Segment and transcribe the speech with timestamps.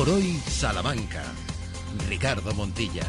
[0.00, 1.22] por hoy, Salamanca.
[2.08, 3.02] Ricardo Montilla.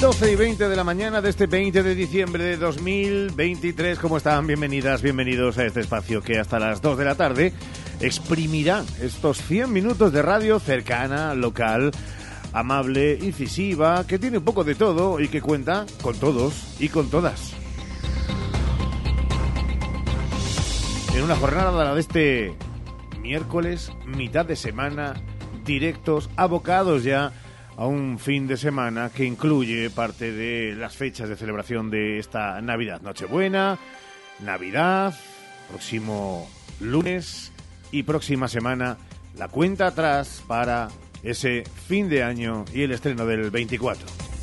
[0.00, 3.98] 12 y 20 de la mañana de este 20 de diciembre de 2023.
[3.98, 4.46] ¿Cómo están?
[4.46, 7.52] Bienvenidas, bienvenidos a este espacio que hasta las 2 de la tarde
[7.98, 11.90] exprimirá estos 100 minutos de radio cercana, local,
[12.52, 17.10] amable, incisiva, que tiene un poco de todo y que cuenta con todos y con
[17.10, 17.63] todas.
[21.14, 22.56] En una jornada de este
[23.20, 25.14] miércoles, mitad de semana,
[25.64, 27.32] directos, abocados ya
[27.76, 32.60] a un fin de semana que incluye parte de las fechas de celebración de esta
[32.60, 33.00] Navidad.
[33.00, 33.78] Nochebuena,
[34.40, 35.14] Navidad,
[35.70, 36.50] próximo
[36.80, 37.52] lunes
[37.92, 38.98] y próxima semana
[39.36, 40.88] la cuenta atrás para
[41.22, 44.33] ese fin de año y el estreno del 24.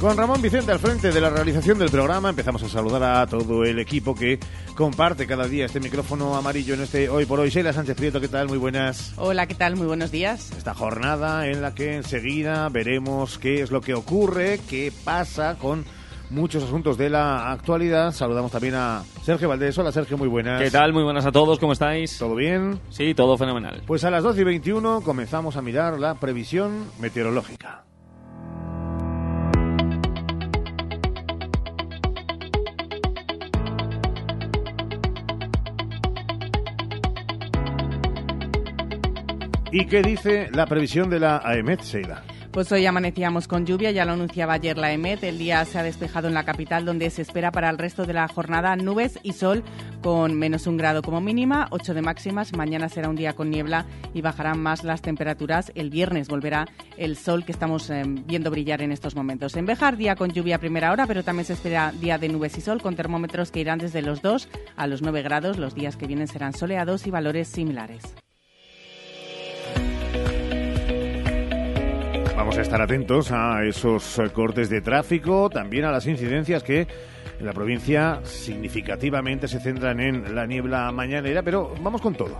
[0.00, 3.64] Con Ramón Vicente al frente de la realización del programa empezamos a saludar a todo
[3.64, 4.38] el equipo que
[4.74, 7.48] comparte cada día este micrófono amarillo en este Hoy por Hoy.
[7.48, 8.46] Sheila Sánchez Prieto, ¿qué tal?
[8.46, 9.14] Muy buenas.
[9.16, 9.74] Hola, ¿qué tal?
[9.74, 10.52] Muy buenos días.
[10.52, 15.86] Esta jornada en la que enseguida veremos qué es lo que ocurre, qué pasa con
[16.28, 18.12] muchos asuntos de la actualidad.
[18.12, 19.78] Saludamos también a Sergio Valdés.
[19.78, 20.60] Hola Sergio, muy buenas.
[20.60, 20.92] ¿Qué tal?
[20.92, 22.18] Muy buenas a todos, ¿cómo estáis?
[22.18, 22.80] ¿Todo bien?
[22.90, 23.82] Sí, todo fenomenal.
[23.86, 27.85] Pues a las 12 y 21 comenzamos a mirar la previsión meteorológica.
[39.78, 42.22] ¿Y qué dice la previsión de la AEMET, Sheila?
[42.50, 45.22] Pues hoy amanecíamos con lluvia, ya lo anunciaba ayer la EMET.
[45.22, 48.14] El día se ha despejado en la capital, donde se espera para el resto de
[48.14, 49.62] la jornada nubes y sol
[50.02, 52.56] con menos un grado como mínima, 8 de máximas.
[52.56, 55.70] Mañana será un día con niebla y bajarán más las temperaturas.
[55.74, 59.56] El viernes volverá el sol que estamos eh, viendo brillar en estos momentos.
[59.56, 62.56] En Bejar, día con lluvia a primera hora, pero también se espera día de nubes
[62.56, 65.58] y sol con termómetros que irán desde los 2 a los 9 grados.
[65.58, 68.16] Los días que vienen serán soleados y valores similares.
[72.36, 76.86] Vamos a estar atentos a esos eh, cortes de tráfico, también a las incidencias que
[77.40, 82.36] en la provincia significativamente se centran en la niebla mañanera, pero vamos con todo.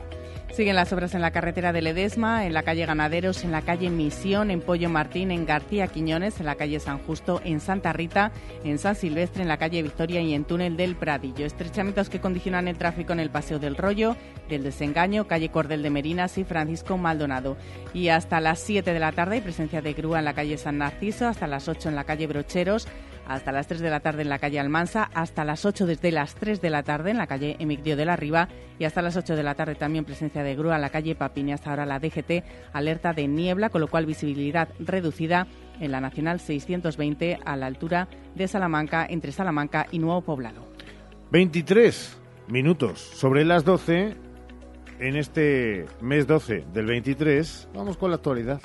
[0.53, 3.91] Siguen las obras en la carretera de Ledesma, en la calle Ganaderos, en la calle
[3.91, 8.33] Misión, en Pollo Martín, en García Quiñones, en la calle San Justo, en Santa Rita,
[8.65, 11.45] en San Silvestre, en la calle Victoria y en Túnel del Pradillo.
[11.45, 14.17] Estrechamientos que condicionan el tráfico en el Paseo del Rollo,
[14.49, 17.59] del Desengaño, calle Cordel de Merinas y Francisco Maldonado.
[17.93, 20.78] Y hasta las 7 de la tarde hay presencia de grúa en la calle San
[20.78, 22.89] Narciso, hasta las 8 en la calle Brocheros,
[23.26, 26.34] hasta las 3 de la tarde en la calle Almansa, hasta las 8 desde las
[26.34, 28.48] 3 de la tarde en la calle Emigdio de la Riva
[28.78, 31.53] y hasta las 8 de la tarde también presencia de grúa en la calle Papini.
[31.53, 35.47] Hasta ahora la DGT alerta de niebla, con lo cual visibilidad reducida
[35.81, 40.66] en la Nacional 620 a la altura de Salamanca, entre Salamanca y Nuevo Poblado.
[41.32, 44.16] 23 minutos sobre las 12
[44.98, 47.69] en este mes 12 del 23.
[47.75, 48.60] Vamos con la actualidad.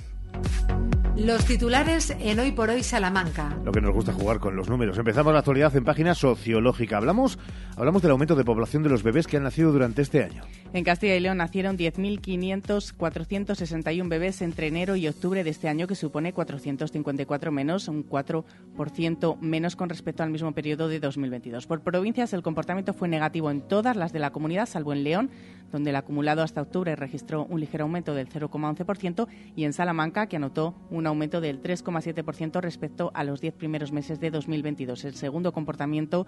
[1.25, 3.55] Los titulares en Hoy por Hoy Salamanca.
[3.63, 4.97] Lo que nos gusta jugar con los números.
[4.97, 6.97] Empezamos la actualidad en página sociológica.
[6.97, 7.37] Hablamos,
[7.77, 10.41] hablamos del aumento de población de los bebés que han nacido durante este año.
[10.73, 15.93] En Castilla y León nacieron 10.461 bebés entre enero y octubre de este año, que
[15.93, 21.67] supone 454 menos, un 4% menos con respecto al mismo periodo de 2022.
[21.67, 25.29] Por provincias, el comportamiento fue negativo en todas las de la comunidad, salvo en León,
[25.71, 30.37] donde el acumulado hasta octubre registró un ligero aumento del 0,11%, y en Salamanca, que
[30.37, 35.05] anotó un aumento del 3,7% respecto a los 10 primeros meses de 2022.
[35.05, 36.25] El segundo comportamiento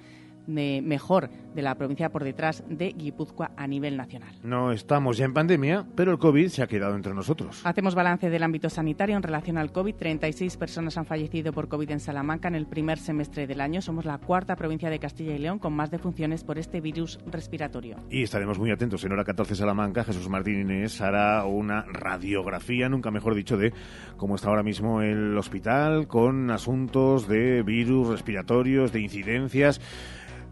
[0.47, 4.35] de mejor de la provincia por detrás de Guipúzcoa a nivel nacional.
[4.43, 7.61] No estamos ya en pandemia, pero el COVID se ha quedado entre nosotros.
[7.66, 9.95] Hacemos balance del ámbito sanitario en relación al COVID.
[9.95, 13.81] 36 personas han fallecido por COVID en Salamanca en el primer semestre del año.
[13.81, 17.97] Somos la cuarta provincia de Castilla y León con más defunciones por este virus respiratorio.
[18.09, 19.03] Y estaremos muy atentos.
[19.03, 23.73] En hora 14 Salamanca, Jesús Martín Inés hará una radiografía, nunca mejor dicho, de
[24.17, 29.81] cómo está ahora mismo el hospital con asuntos de virus respiratorios, de incidencias.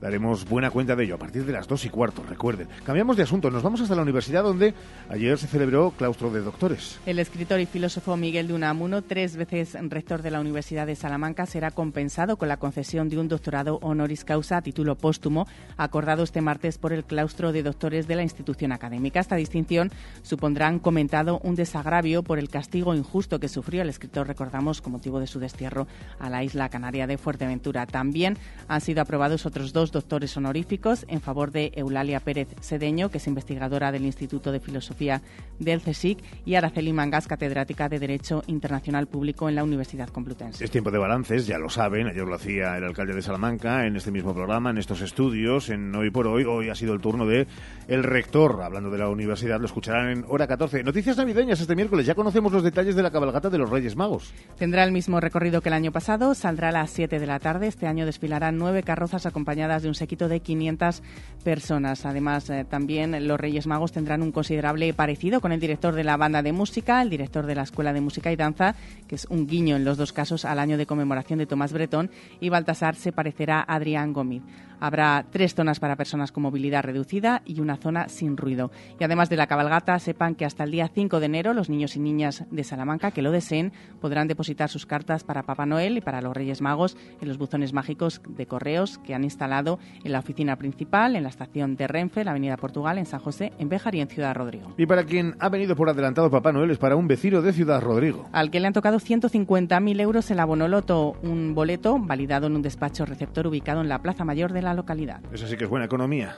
[0.01, 2.67] Daremos buena cuenta de ello a partir de las dos y cuarto, recuerden.
[2.83, 4.73] Cambiamos de asunto, nos vamos hasta la universidad donde
[5.09, 6.99] ayer se celebró claustro de doctores.
[7.05, 11.45] El escritor y filósofo Miguel de Unamuno, tres veces rector de la Universidad de Salamanca,
[11.45, 16.41] será compensado con la concesión de un doctorado honoris causa a título póstumo, acordado este
[16.41, 19.19] martes por el claustro de doctores de la institución académica.
[19.19, 19.91] Esta distinción
[20.23, 24.93] supondrá, han comentado, un desagravio por el castigo injusto que sufrió el escritor, recordamos, con
[24.93, 25.85] motivo de su destierro
[26.17, 27.85] a la isla canaria de Fuerteventura.
[27.85, 33.09] También han sido aprobados otros dos dos doctores honoríficos en favor de Eulalia Pérez Sedeño,
[33.09, 35.21] que es investigadora del Instituto de Filosofía
[35.59, 40.65] del CSIC, y Araceli Mangas, catedrática de Derecho Internacional Público en la Universidad Complutense.
[40.65, 43.95] Es tiempo de balances, ya lo saben, ayer lo hacía el alcalde de Salamanca en
[43.95, 46.43] este mismo programa, en estos estudios, en Hoy por Hoy.
[46.43, 47.47] Hoy ha sido el turno de
[47.87, 50.83] el rector, hablando de la universidad, lo escucharán en hora 14.
[50.83, 54.33] Noticias navideñas este miércoles, ya conocemos los detalles de la cabalgata de los Reyes Magos.
[54.57, 57.67] Tendrá el mismo recorrido que el año pasado, saldrá a las 7 de la tarde.
[57.67, 61.01] Este año desfilarán nueve carrozas acompañadas de un séquito de 500
[61.43, 62.05] personas.
[62.05, 66.17] Además, eh, también los Reyes Magos tendrán un considerable parecido con el director de la
[66.17, 68.75] banda de música, el director de la Escuela de Música y Danza,
[69.07, 72.11] que es un guiño en los dos casos al año de conmemoración de Tomás Bretón,
[72.39, 74.41] y Baltasar se parecerá a Adrián Gómez.
[74.81, 78.71] Habrá tres zonas para personas con movilidad reducida y una zona sin ruido.
[78.99, 81.95] Y además de la cabalgata, sepan que hasta el día 5 de enero los niños
[81.95, 86.01] y niñas de Salamanca que lo deseen podrán depositar sus cartas para Papá Noel y
[86.01, 90.19] para los Reyes Magos en los buzones mágicos de correos que han instalado en la
[90.19, 93.93] oficina principal, en la estación de Renfe, la Avenida Portugal, en San José, en Béjar
[93.93, 94.73] y en Ciudad Rodrigo.
[94.77, 97.81] Y para quien ha venido por adelantado Papá Noel es para un vecino de Ciudad
[97.81, 98.27] Rodrigo.
[98.31, 103.05] Al que le han tocado 150.000 euros el abonoloto, un boleto validado en un despacho
[103.05, 105.21] receptor ubicado en la Plaza Mayor de la localidad.
[105.31, 106.37] Eso sí que es buena economía.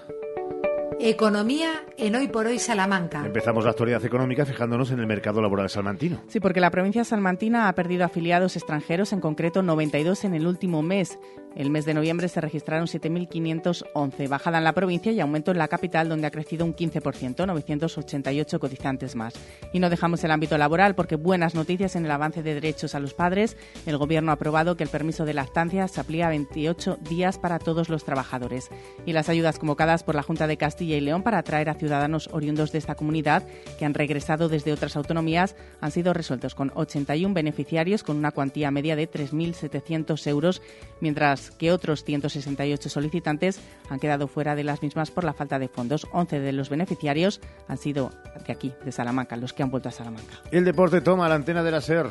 [1.00, 3.26] Economía en Hoy por Hoy Salamanca.
[3.26, 6.22] Empezamos la actualidad económica fijándonos en el mercado laboral salmantino.
[6.28, 10.82] Sí, porque la provincia salmantina ha perdido afiliados extranjeros, en concreto 92 en el último
[10.82, 11.20] mes.
[11.56, 15.68] El mes de noviembre se registraron 7.511, bajada en la provincia y aumento en la
[15.68, 19.36] capital, donde ha crecido un 15%, 988 cotizantes más.
[19.72, 23.00] Y no dejamos el ámbito laboral porque buenas noticias en el avance de derechos a
[23.00, 23.56] los padres.
[23.86, 27.60] El Gobierno ha aprobado que el permiso de lactancia se aplica a 28 días para
[27.60, 28.70] todos los trabajadores.
[29.06, 32.30] Y las ayudas convocadas por la Junta de Castilla y León para atraer a ciudadanos
[32.32, 33.44] oriundos de esta comunidad
[33.78, 38.72] que han regresado desde otras autonomías han sido resueltos con 81 beneficiarios con una cuantía
[38.72, 40.62] media de 3.700 euros,
[41.00, 43.60] mientras que otros 168 solicitantes
[43.90, 46.08] han quedado fuera de las mismas por la falta de fondos.
[46.12, 48.12] 11 de los beneficiarios han sido
[48.46, 50.42] de aquí, de Salamanca, los que han vuelto a Salamanca.
[50.52, 52.08] El deporte toma la antena de la SER.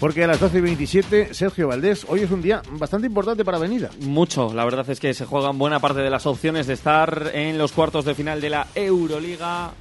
[0.00, 3.58] Porque a las 12 y 27, Sergio Valdés, hoy es un día bastante importante para
[3.58, 3.90] Avenida.
[4.00, 7.58] Mucho, la verdad es que se juegan buena parte de las opciones de estar en
[7.58, 9.72] los cuartos de final de la Euroliga.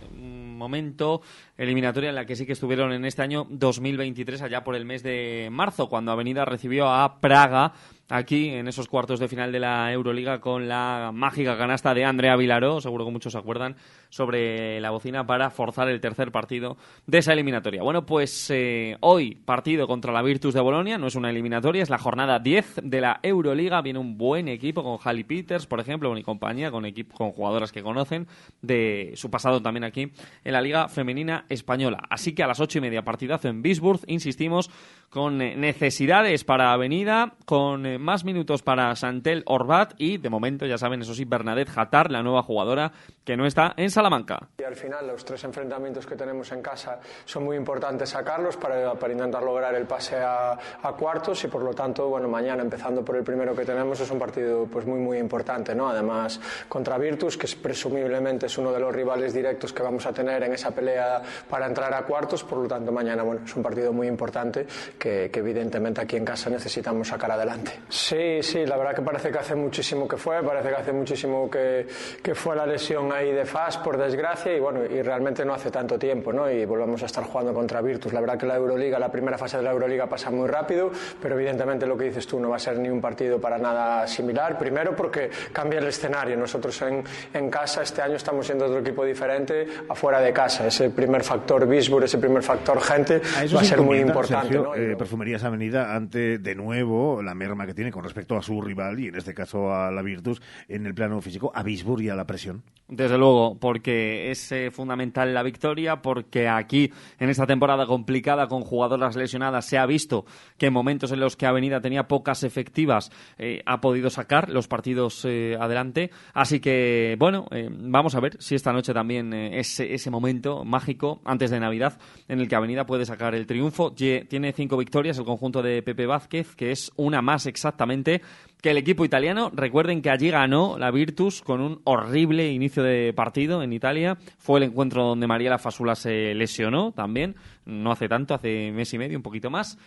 [0.60, 1.22] Momento
[1.58, 5.02] eliminatoria en la que sí que estuvieron en este año 2023, allá por el mes
[5.02, 7.74] de marzo, cuando Avenida recibió a Praga
[8.10, 12.36] aquí en esos cuartos de final de la Euroliga con la mágica canasta de Andrea
[12.36, 13.76] Vilaró, seguro que muchos se acuerdan,
[14.10, 17.84] sobre la bocina para forzar el tercer partido de esa eliminatoria.
[17.84, 21.90] Bueno, pues eh, hoy partido contra la Virtus de Bolonia, no es una eliminatoria, es
[21.90, 26.16] la jornada 10 de la Euroliga, viene un buen equipo con Halley Peters, por ejemplo,
[26.18, 28.28] y compañía, con, equipo, con jugadoras que conocen
[28.62, 30.12] de su pasado también aquí
[30.44, 32.00] en la Liga Femenina Española.
[32.10, 34.70] Así que a las ocho y media partidazo en Bisburg, insistimos,
[35.10, 40.66] con eh, necesidades para Avenida, con eh, más minutos para Santel Orbat y, de momento,
[40.66, 42.92] ya saben, eso sí, Bernadette Jatar, la nueva jugadora
[43.24, 44.40] que no está en Salamanca.
[44.58, 48.94] Y al final, los tres enfrentamientos que tenemos en casa son muy importantes sacarlos para,
[48.94, 53.04] para intentar lograr el pase a, a, cuartos y, por lo tanto, bueno, mañana, empezando
[53.04, 55.90] por el primero que tenemos, es un partido pues muy, muy importante, ¿no?
[55.90, 60.14] Además, contra Virtus, que es, presumiblemente es uno de los rivales directos que vamos a
[60.14, 63.62] tener en esa pelea para entrar a cuartos, por lo tanto, mañana, bueno, es un
[63.62, 64.66] partido muy importante
[64.98, 67.82] que, que evidentemente aquí en casa necesitamos sacar adelante.
[67.90, 71.50] Sí, sí, la verdad que parece que hace muchísimo que fue, parece que hace muchísimo
[71.50, 71.86] que,
[72.24, 75.72] que fue la lesión ahí de Fas, por desgracia, y bueno, y realmente no hace
[75.72, 76.48] tanto tiempo, ¿no?
[76.48, 78.14] Y volvemos a estar jugando contra Virtus.
[78.14, 81.34] La verdad que la Euroliga, la primera fase de la Euroliga pasa muy rápido, pero
[81.34, 84.60] evidentemente lo que dices tú no va a ser ni un partido para nada similar.
[84.60, 86.38] Primero porque cambia el escenario.
[86.38, 87.04] Nosotros en,
[87.34, 90.68] en casa este año estamos siendo otro equipo diferente afuera de casa.
[90.68, 93.20] Ese primer factor Bisburg, ese primer factor gente,
[93.56, 94.54] va a ser muy importante.
[94.54, 94.76] Sergio, ¿no?
[94.76, 99.00] eh, Perfumerías Avenida ante, de nuevo, la merma que tiene con respecto a su rival
[99.00, 102.16] y en este caso a la Virtus en el plano físico, a Bisburg y a
[102.16, 102.62] la presión.
[102.88, 108.64] Desde luego, porque es eh, fundamental la victoria, porque aquí en esta temporada complicada con
[108.64, 110.26] jugadoras lesionadas se ha visto
[110.58, 114.68] que en momentos en los que Avenida tenía pocas efectivas eh, ha podido sacar los
[114.68, 116.12] partidos eh, adelante.
[116.34, 121.52] Así que, bueno, vamos a ver si esta noche también es ese momento mágico antes
[121.52, 123.94] de Navidad en el que Avenida puede sacar el triunfo.
[123.94, 128.22] Tiene cinco victorias el conjunto de Pepe Vázquez, que es una más exactamente
[128.62, 129.52] que el equipo italiano.
[129.54, 134.18] Recuerden que allí ganó la Virtus con un horrible inicio de partido en Italia.
[134.38, 137.36] Fue el encuentro donde Mariela Fasula se lesionó también,
[137.66, 139.78] no hace tanto, hace mes y medio, un poquito más.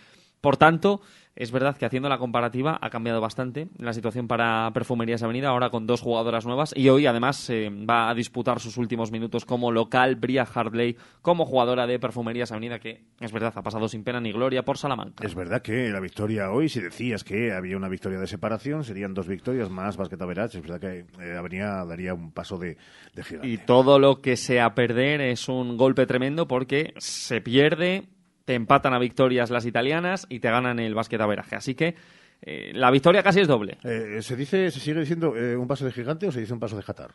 [0.43, 0.99] Por tanto,
[1.37, 5.69] es verdad que haciendo la comparativa ha cambiado bastante la situación para Perfumerías Avenida, ahora
[5.69, 9.71] con dos jugadoras nuevas y hoy además eh, va a disputar sus últimos minutos como
[9.71, 14.19] local Bria Hardley como jugadora de Perfumerías Avenida que es verdad ha pasado sin pena
[14.19, 15.25] ni gloria por Salamanca.
[15.25, 19.13] Es verdad que la victoria hoy, si decías que había una victoria de separación, serían
[19.13, 22.75] dos victorias más Basqueta Verach, es verdad que eh, Avenida daría un paso de,
[23.15, 23.47] de gigante.
[23.47, 28.09] Y todo lo que sea perder es un golpe tremendo porque se pierde
[28.45, 31.55] te empatan a victorias las italianas y te ganan el básquet averaje.
[31.55, 31.95] Así que
[32.41, 33.77] eh, la victoria casi es doble.
[33.83, 36.59] Eh, ¿Se dice, se sigue diciendo eh, un paso de gigante o se dice un
[36.59, 37.11] paso de jatar?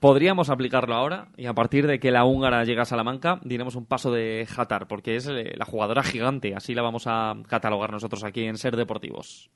[0.00, 3.86] Podríamos aplicarlo ahora y a partir de que la húngara llega a Salamanca diremos un
[3.86, 8.44] paso de Jatar porque es la jugadora gigante, así la vamos a catalogar nosotros aquí
[8.44, 9.50] en Ser Deportivos.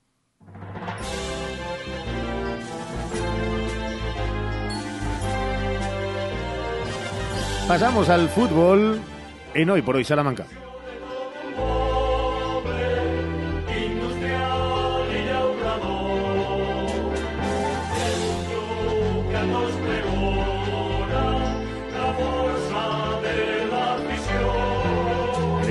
[7.68, 8.98] Pasamos al fútbol
[9.52, 10.46] en hoy por hoy Salamanca.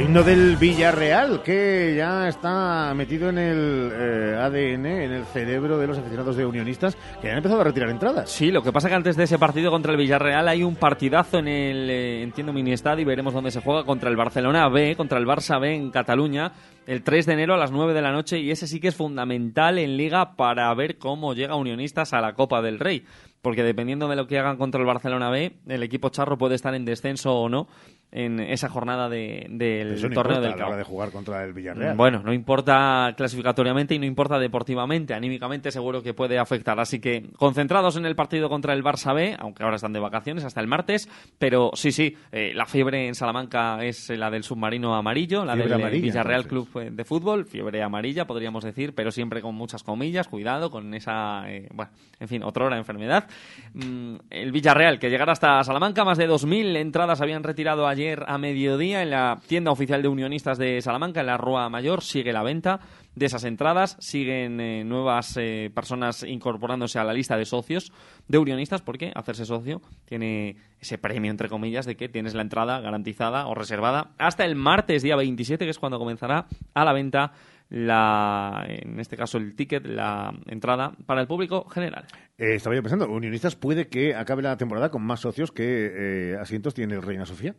[0.10, 5.86] Himno del Villarreal, que ya está metido en el eh, ADN, en el cerebro de
[5.86, 8.28] los aficionados de unionistas, que han empezado a retirar entradas.
[8.28, 11.38] Sí, lo que pasa que antes de ese partido contra el Villarreal hay un partidazo
[11.38, 14.96] en el, eh, entiendo, mini estadio y veremos dónde se juega contra el Barcelona B,
[14.96, 16.54] contra el Barça B en Cataluña,
[16.88, 18.96] el 3 de enero a las 9 de la noche, y ese sí que es
[18.96, 23.06] fundamental en Liga para ver cómo llega Unionistas a la Copa del Rey
[23.42, 26.76] porque dependiendo de lo que hagan contra el Barcelona B, el equipo charro puede estar
[26.76, 27.68] en descenso o no
[28.12, 31.96] en esa jornada de, del torneo del a la hora de jugar contra el Villarreal.
[31.96, 36.80] Bueno, no importa clasificatoriamente y no importa deportivamente, anímicamente seguro que puede afectar.
[36.80, 40.44] Así que concentrados en el partido contra el Barça B, aunque ahora están de vacaciones
[40.44, 44.96] hasta el martes, pero sí, sí, eh, la fiebre en Salamanca es la del submarino
[44.96, 49.84] amarillo, la del Villarreal Club de Fútbol, fiebre amarilla podríamos decir, pero siempre con muchas
[49.84, 53.28] comillas, cuidado con esa, eh, bueno, en fin, otra hora enfermedad.
[53.74, 58.24] Mm, el Villarreal, que llegará hasta Salamanca, más de 2.000 entradas habían retirado ayer ayer
[58.28, 62.32] a mediodía en la tienda oficial de Unionistas de Salamanca, en la Rúa Mayor, sigue
[62.32, 62.80] la venta
[63.14, 63.98] de esas entradas.
[64.00, 67.92] Siguen eh, nuevas eh, personas incorporándose a la lista de socios
[68.30, 72.80] de Unionistas, porque hacerse socio tiene ese premio, entre comillas, de que tienes la entrada
[72.80, 77.34] garantizada o reservada hasta el martes, día 27, que es cuando comenzará a la venta
[77.68, 82.06] la, en este caso el ticket, la entrada para el público general.
[82.38, 86.74] Eh, estaba yo pensando, Unionistas puede que acabe la temporada con más socios que asientos
[86.74, 87.56] tiene el Reina Sofía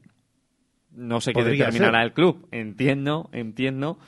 [0.92, 2.48] no sé qué determinará el club.
[2.50, 3.98] Entiendo, entiendo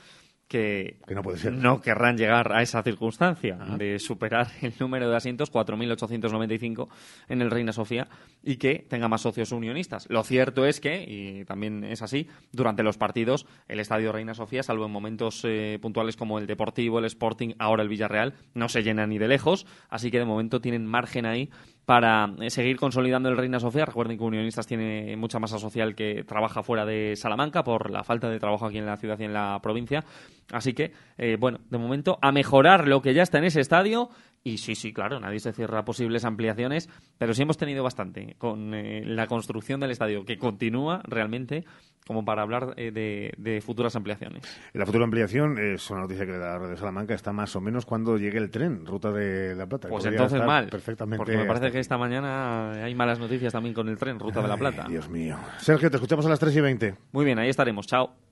[0.52, 1.54] que, no, puede ser.
[1.54, 6.88] no querrán llegar a esa circunstancia de superar el número de asientos, 4.895
[7.28, 8.08] en el Reina Sofía,
[8.42, 10.06] y que tenga más socios unionistas.
[10.10, 14.62] Lo cierto es que, y también es así, durante los partidos, el Estadio Reina Sofía,
[14.62, 18.82] salvo en momentos eh, puntuales como el Deportivo, el Sporting, ahora el Villarreal, no se
[18.82, 21.48] llena ni de lejos, así que de momento tienen margen ahí
[21.84, 23.84] para eh, seguir consolidando el Reina Sofía.
[23.84, 28.28] Recuerden que Unionistas tiene mucha masa social que trabaja fuera de Salamanca por la falta
[28.30, 30.04] de trabajo aquí en la ciudad y en la provincia.
[30.52, 34.10] Así que, eh, bueno, de momento a mejorar lo que ya está en ese estadio
[34.44, 38.75] y sí, sí, claro, nadie se cierra posibles ampliaciones, pero sí hemos tenido bastante con
[38.75, 41.64] eh, la construcción del estadio, que continúa realmente
[42.06, 44.42] como para hablar eh, de, futuras ampliaciones.
[44.72, 48.18] La futura ampliación es una noticia que da de Salamanca está más o menos cuando
[48.18, 49.88] llegue el tren, ruta de La Plata.
[49.88, 53.88] Pues entonces mal, perfectamente porque me parece que esta mañana hay malas noticias también con
[53.88, 54.87] el tren, ruta de La Plata.
[54.88, 55.37] Dios mío.
[55.58, 56.94] Sergio, te escuchamos a las 3 y 20.
[57.12, 57.87] Muy bien, ahí estaremos.
[57.87, 58.31] Chao.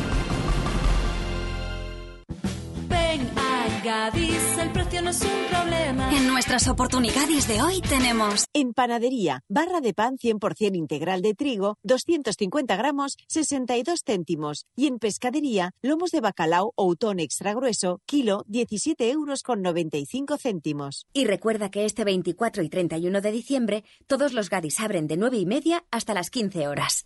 [6.41, 8.45] Nuestras oportunidades de hoy tenemos...
[8.51, 14.65] En panadería, barra de pan 100% integral de trigo, 250 gramos, 62 céntimos.
[14.75, 20.39] Y en pescadería, lomos de bacalao o utón extra grueso, kilo, 17 euros con 95
[20.39, 21.05] céntimos.
[21.13, 25.37] Y recuerda que este 24 y 31 de diciembre, todos los gadis abren de 9
[25.37, 27.05] y media hasta las 15 horas.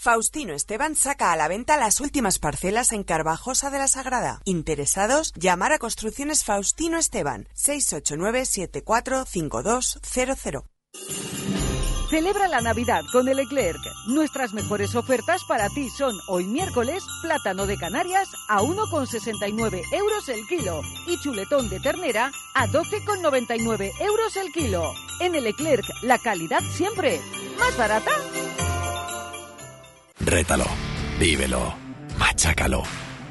[0.00, 4.40] Faustino Esteban saca a la venta las últimas parcelas en Carvajosa de la Sagrada.
[4.44, 10.62] Interesados, llamar a Construcciones Faustino Esteban 689 745200.
[12.10, 13.80] Celebra la Navidad con el Leclerc.
[14.06, 20.46] Nuestras mejores ofertas para ti son hoy miércoles plátano de Canarias a 1,69 euros el
[20.46, 24.92] kilo y chuletón de ternera a 12,99 euros el kilo.
[25.20, 27.20] En el Leclerc, la calidad siempre.
[27.58, 28.12] ¿Más barata?
[30.20, 30.66] Rétalo,
[31.18, 31.74] vívelo,
[32.18, 32.82] machácalo,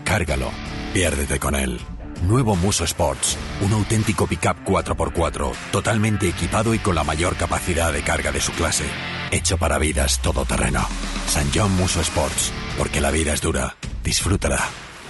[0.03, 0.51] cárgalo,
[0.93, 1.79] piérdete con él.
[2.23, 8.01] Nuevo Muso Sports, un auténtico pickup 4x4, totalmente equipado y con la mayor capacidad de
[8.01, 8.85] carga de su clase.
[9.31, 10.81] Hecho para vidas todoterreno.
[11.27, 13.75] San John Muso Sports, porque la vida es dura.
[14.03, 14.59] Disfrútala.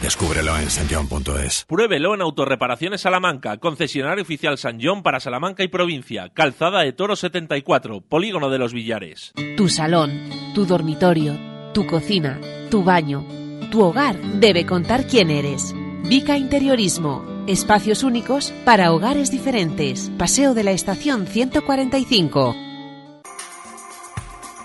[0.01, 1.65] Descúbrelo en sanjon.es.
[1.67, 7.15] Pruébelo en Autorreparaciones Salamanca, concesionario oficial San John para Salamanca y provincia, Calzada de Toro
[7.15, 9.33] 74, Polígono de los Villares.
[9.55, 11.35] Tu salón, tu dormitorio,
[11.77, 12.41] tu cocina,
[12.71, 13.23] tu baño,
[13.69, 15.75] tu hogar debe contar quién eres.
[16.09, 17.23] Vica Interiorismo.
[17.45, 20.09] Espacios únicos para hogares diferentes.
[20.17, 22.55] Paseo de la Estación 145.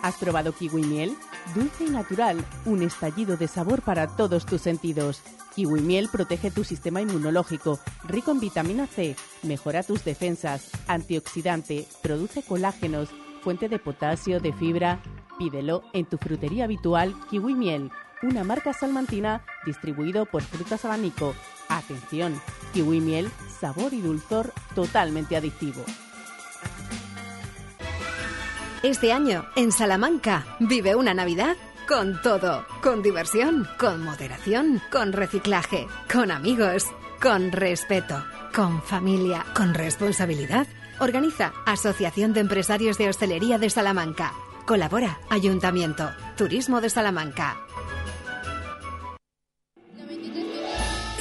[0.02, 1.14] ¿Has probado kiwi miel?
[1.54, 5.20] Dulce y natural, un estallido de sabor para todos tus sentidos.
[5.54, 7.78] Kiwi miel protege tu sistema inmunológico,
[8.08, 13.10] rico en vitamina C, mejora tus defensas, antioxidante, produce colágenos,
[13.42, 15.02] fuente de potasio, de fibra,
[15.42, 17.90] Pídelo en tu frutería habitual Kiwi Miel,
[18.22, 21.34] una marca salmantina distribuido por Frutas Abanico.
[21.68, 22.40] Atención,
[22.72, 23.28] Kiwi Miel,
[23.60, 25.84] sabor y dulzor totalmente adictivo.
[28.84, 31.56] Este año, en Salamanca, vive una Navidad
[31.88, 36.86] con todo, con diversión, con moderación, con reciclaje, con amigos,
[37.20, 40.68] con respeto, con familia, con responsabilidad.
[41.00, 44.32] Organiza Asociación de Empresarios de Hostelería de Salamanca.
[44.66, 47.58] Colabora Ayuntamiento, Turismo de Salamanca.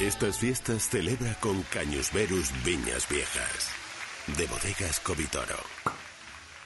[0.00, 3.70] Estas fiestas celebra con Cañusverus Viñas Viejas,
[4.36, 5.56] de bodegas Covitoro.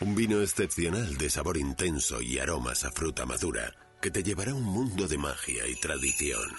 [0.00, 4.54] Un vino excepcional de sabor intenso y aromas a fruta madura que te llevará a
[4.54, 6.50] un mundo de magia y tradición.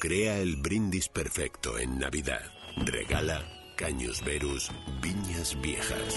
[0.00, 2.50] Crea el brindis perfecto en Navidad.
[2.76, 3.44] Regala
[3.76, 4.70] Cañusverus
[5.02, 6.16] Viñas Viejas.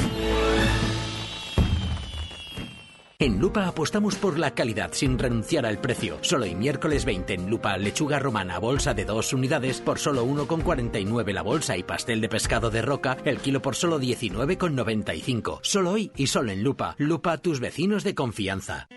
[3.24, 6.18] En Lupa apostamos por la calidad sin renunciar al precio.
[6.20, 11.32] Solo hoy miércoles 20 en Lupa, lechuga romana, bolsa de dos unidades por solo 1,49
[11.32, 15.60] la bolsa y pastel de pescado de roca, el kilo por solo 19,95.
[15.62, 16.96] Solo hoy y solo en Lupa.
[16.98, 18.90] Lupa, tus vecinos de confianza.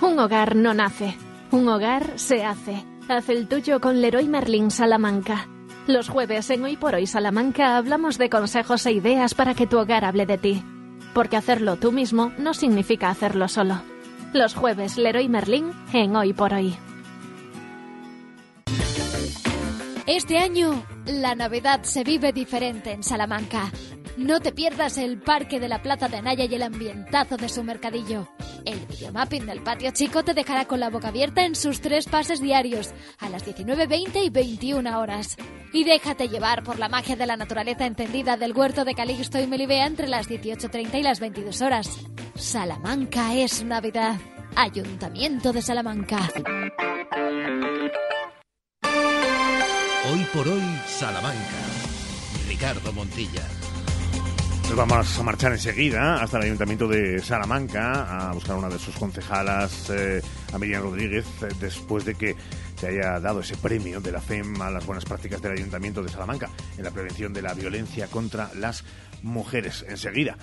[0.00, 1.16] Un hogar no nace,
[1.52, 2.84] un hogar se hace.
[3.08, 5.46] Haz el tuyo con Leroy Merlin Salamanca.
[5.86, 9.78] Los jueves en Hoy por Hoy Salamanca hablamos de consejos e ideas para que tu
[9.78, 10.64] hogar hable de ti
[11.18, 13.82] porque hacerlo tú mismo no significa hacerlo solo.
[14.32, 16.76] Los jueves Leroy Merlin en Hoy por Hoy.
[20.06, 23.72] Este año, la Navidad se vive diferente en Salamanca.
[24.18, 27.62] No te pierdas el Parque de la Plaza de Naya y el ambientazo de su
[27.62, 28.26] mercadillo.
[28.64, 32.40] El videomapping del patio chico te dejará con la boca abierta en sus tres pases
[32.40, 35.36] diarios, a las 19.20 y 21 horas.
[35.72, 39.46] Y déjate llevar por la magia de la naturaleza encendida del huerto de Calixto y
[39.46, 41.88] Melibea entre las 18.30 y las 22 horas.
[42.34, 44.16] Salamanca es Navidad.
[44.56, 46.28] Ayuntamiento de Salamanca.
[50.10, 51.56] Hoy por hoy, Salamanca.
[52.48, 53.57] Ricardo Montilla.
[54.68, 58.94] Nos vamos a marchar enseguida hasta el Ayuntamiento de Salamanca a buscar una de sus
[58.96, 60.20] concejalas, eh,
[60.52, 62.36] a Miriam Rodríguez, eh, después de que
[62.76, 66.10] se haya dado ese premio de la FEM a las buenas prácticas del Ayuntamiento de
[66.10, 68.84] Salamanca en la prevención de la violencia contra las
[69.22, 69.86] mujeres.
[69.88, 70.36] Enseguida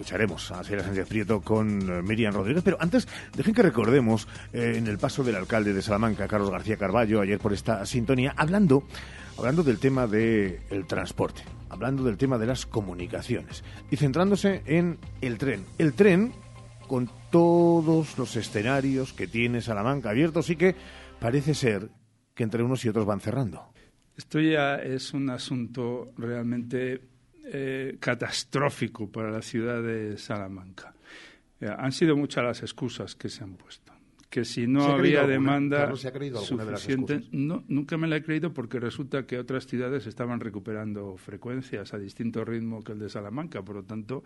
[0.00, 4.86] escucharemos a Sierra Sánchez Prieto con eh, Miriam Rodríguez, pero antes dejen que recordemos en
[4.86, 8.84] el paso del alcalde de Salamanca, Carlos García Carballo, ayer por esta sintonía, hablando,
[9.36, 15.38] hablando del tema del transporte hablando del tema de las comunicaciones y centrándose en el
[15.38, 15.64] tren.
[15.78, 16.32] El tren,
[16.88, 20.74] con todos los escenarios que tiene Salamanca abiertos y que
[21.20, 21.88] parece ser
[22.34, 23.70] que entre unos y otros van cerrando.
[24.16, 27.00] Esto ya es un asunto realmente
[27.52, 30.94] eh, catastrófico para la ciudad de Salamanca.
[31.60, 33.92] han sido muchas las excusas que se han puesto.
[34.30, 36.80] que si no ¿Se ha creído había demanda Carlos, ¿se ha creído alguna de las
[36.80, 37.34] suficiente, excusas?
[37.34, 41.98] no, nunca me la he creído porque resulta que otras ciudades estaban recuperando frecuencias a
[41.98, 44.22] distinto ritmo que el de Salamanca, por lo tanto,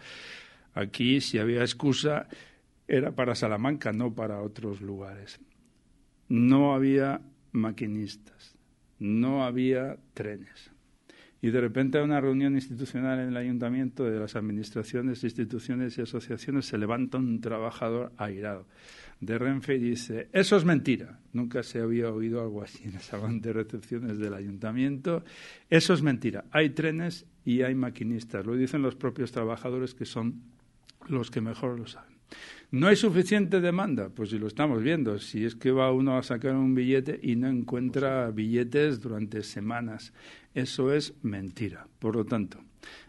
[0.75, 2.29] aquí si había excusa
[2.87, 5.41] era para Salamanca, no para otros lugares.
[6.29, 8.57] No había maquinistas,
[8.99, 10.74] no había trenes.
[11.45, 16.01] Y de repente a una reunión institucional en el ayuntamiento de las administraciones, instituciones y
[16.01, 18.67] asociaciones se levanta un trabajador airado
[19.21, 21.21] de Renfe y dice, eso es mentira.
[21.35, 25.23] Nunca se había oído algo así en el salón de recepciones del ayuntamiento.
[25.69, 26.47] Eso es mentira.
[26.51, 28.47] Hay trenes y hay maquinistas.
[28.47, 30.41] Lo dicen los propios trabajadores que son
[31.09, 32.15] los que mejor lo saben.
[32.75, 34.09] ¿No hay suficiente demanda?
[34.09, 35.21] Pues si lo estamos viendo.
[35.21, 40.13] Si es que va uno a sacar un billete y no encuentra billetes durante semanas.
[40.55, 41.87] Eso es mentira.
[42.01, 42.59] Por lo tanto,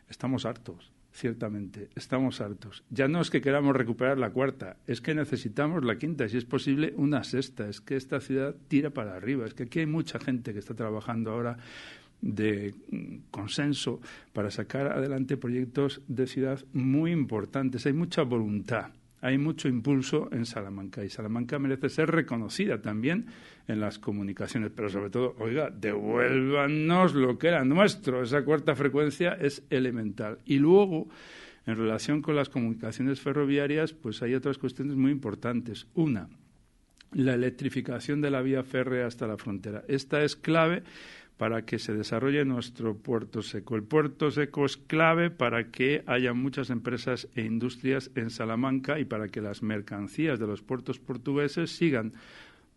[0.08, 1.90] estamos hartos, ciertamente.
[1.96, 2.84] Estamos hartos.
[2.92, 6.46] Ya no es que queramos recuperar la cuarta, es que necesitamos la quinta, si es
[6.46, 7.68] posible, una sexta.
[7.68, 9.48] Es que esta ciudad tira para arriba.
[9.48, 11.58] Es que aquí hay mucha gente que está trabajando ahora
[12.22, 14.00] de mm, consenso
[14.32, 17.88] para sacar adelante proyectos de ciudad muy importantes.
[17.88, 18.92] Hay mucha voluntad,
[19.26, 23.26] hay mucho impulso en Salamanca y Salamanca merece ser reconocida también
[23.68, 28.22] en las comunicaciones, pero sobre todo, oiga, devuélvanos lo que era nuestro.
[28.22, 30.38] Esa cuarta frecuencia es elemental.
[30.46, 31.08] Y luego,
[31.66, 35.88] en relación con las comunicaciones ferroviarias, pues hay otras cuestiones muy importantes.
[35.96, 36.30] Una,
[37.12, 39.84] la electrificación de la vía férrea hasta la frontera.
[39.88, 40.84] Esta es clave
[41.38, 43.76] para que se desarrolle nuestro puerto seco.
[43.76, 49.06] El puerto seco es clave para que haya muchas empresas e industrias en Salamanca y
[49.06, 52.14] para que las mercancías de los puertos portugueses sigan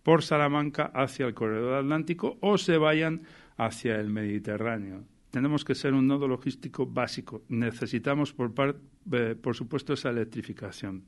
[0.02, 3.22] por Salamanca hacia el corredor atlántico o se vayan
[3.56, 5.04] hacia el Mediterráneo.
[5.30, 7.42] Tenemos que ser un nodo logístico básico.
[7.48, 8.52] Necesitamos, por,
[9.12, 11.04] eh, por supuesto, esa electrificación.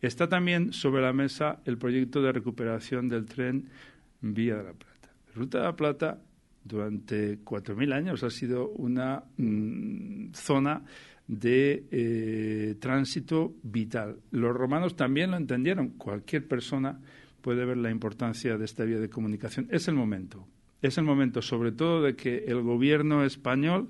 [0.00, 3.68] Está también sobre la mesa el proyecto de recuperación del tren
[4.20, 5.10] Vía de la Plata.
[5.34, 6.18] Ruta de la Plata
[6.68, 10.84] durante 4.000 años ha sido una mm, zona
[11.26, 14.18] de eh, tránsito vital.
[14.30, 15.90] Los romanos también lo entendieron.
[15.90, 17.00] Cualquier persona
[17.40, 19.68] puede ver la importancia de esta vía de comunicación.
[19.70, 20.46] Es el momento.
[20.80, 23.88] Es el momento, sobre todo, de que el gobierno español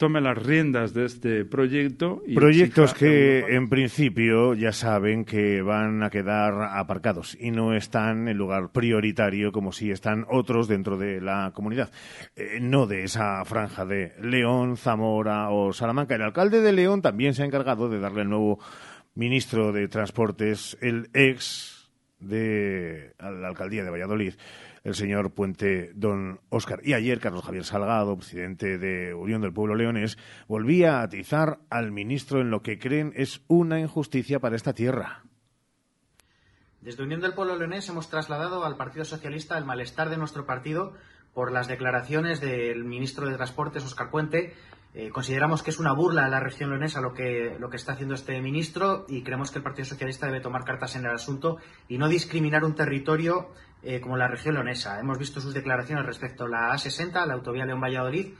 [0.00, 2.22] tome las riendas de este proyecto.
[2.26, 8.26] Y Proyectos que en principio ya saben que van a quedar aparcados y no están
[8.26, 11.90] en lugar prioritario como si están otros dentro de la comunidad.
[12.34, 16.14] Eh, no de esa franja de León, Zamora o Salamanca.
[16.14, 18.58] El alcalde de León también se ha encargado de darle al nuevo
[19.14, 24.32] ministro de Transportes, el ex de la alcaldía de Valladolid,
[24.84, 26.80] el señor Puente Don Óscar.
[26.84, 31.92] Y ayer Carlos Javier Salgado, presidente de Unión del Pueblo Leonés, volvía a atizar al
[31.92, 35.24] ministro en lo que creen es una injusticia para esta tierra.
[36.80, 40.94] Desde Unión del Pueblo Leonés hemos trasladado al Partido Socialista el malestar de nuestro partido
[41.34, 44.54] por las declaraciones del ministro de Transportes, Óscar Puente.
[44.92, 47.92] Eh, consideramos que es una burla a la región leonesa lo que, lo que está
[47.92, 51.58] haciendo este ministro y creemos que el Partido Socialista debe tomar cartas en el asunto
[51.88, 53.50] y no discriminar un territorio
[53.84, 54.98] eh, como la región leonesa.
[54.98, 58.34] Hemos visto sus declaraciones respecto a la A60, la autovía León-Valladolid.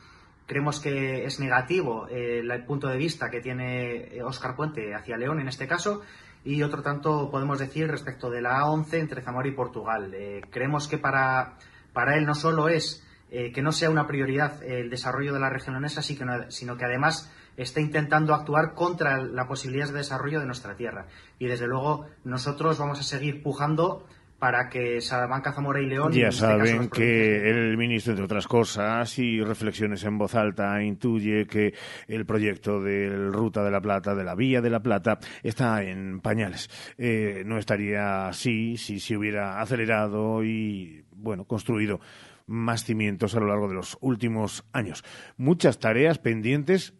[0.46, 5.38] Creemos que es negativo eh, el punto de vista que tiene Óscar Puente hacia León
[5.38, 6.03] en este caso
[6.42, 10.12] y otro tanto podemos decir respecto de la A11 entre Zamora y Portugal.
[10.50, 11.59] Creemos que para,
[11.92, 15.50] para él no solo es eh, que no sea una prioridad el desarrollo de la
[15.50, 20.74] región leonesa, sino que además está intentando actuar contra la posibilidad de desarrollo de nuestra
[20.76, 21.07] tierra.
[21.38, 24.07] Y desde luego nosotros vamos a seguir pujando
[24.40, 26.12] para que Salamanca, Zamora y León...
[26.12, 31.46] Ya este saben que el ministro, entre otras cosas, y reflexiones en voz alta, intuye
[31.46, 31.74] que
[32.09, 36.20] el proyecto del Ruta de la Plata, de la Vía de la Plata, está en
[36.20, 36.70] pañales.
[36.96, 42.00] Eh, no estaría así si se hubiera acelerado y, bueno, construido
[42.46, 45.04] más cimientos a lo largo de los últimos años.
[45.37, 46.94] Muchas tareas pendientes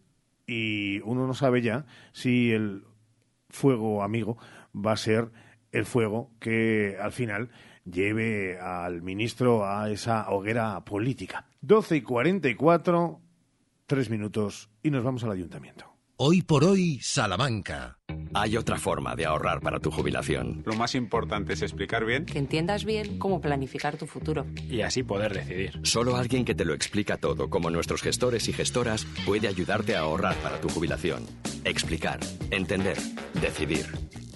[0.47, 2.85] y uno no sabe ya si el
[3.49, 4.39] fuego amigo
[4.75, 5.31] va a ser
[5.73, 7.51] el fuego que al final
[7.85, 11.47] lleve al ministro a esa hoguera política.
[11.63, 13.21] 12 y 44,
[13.87, 15.90] tres minutos y nos vamos al ayuntamiento.
[16.23, 17.97] Hoy por hoy, Salamanca.
[18.35, 20.63] Hay otra forma de ahorrar para tu jubilación.
[20.67, 24.45] Lo más importante es explicar bien Que entiendas bien cómo planificar tu futuro.
[24.69, 25.81] y así poder decidir.
[25.83, 30.01] Solo alguien que te lo explica todo, como nuestros gestores y gestoras, puede ayudarte a
[30.01, 31.25] ahorrar para tu jubilación.
[31.65, 32.99] Explicar, entender,
[33.41, 33.87] decidir.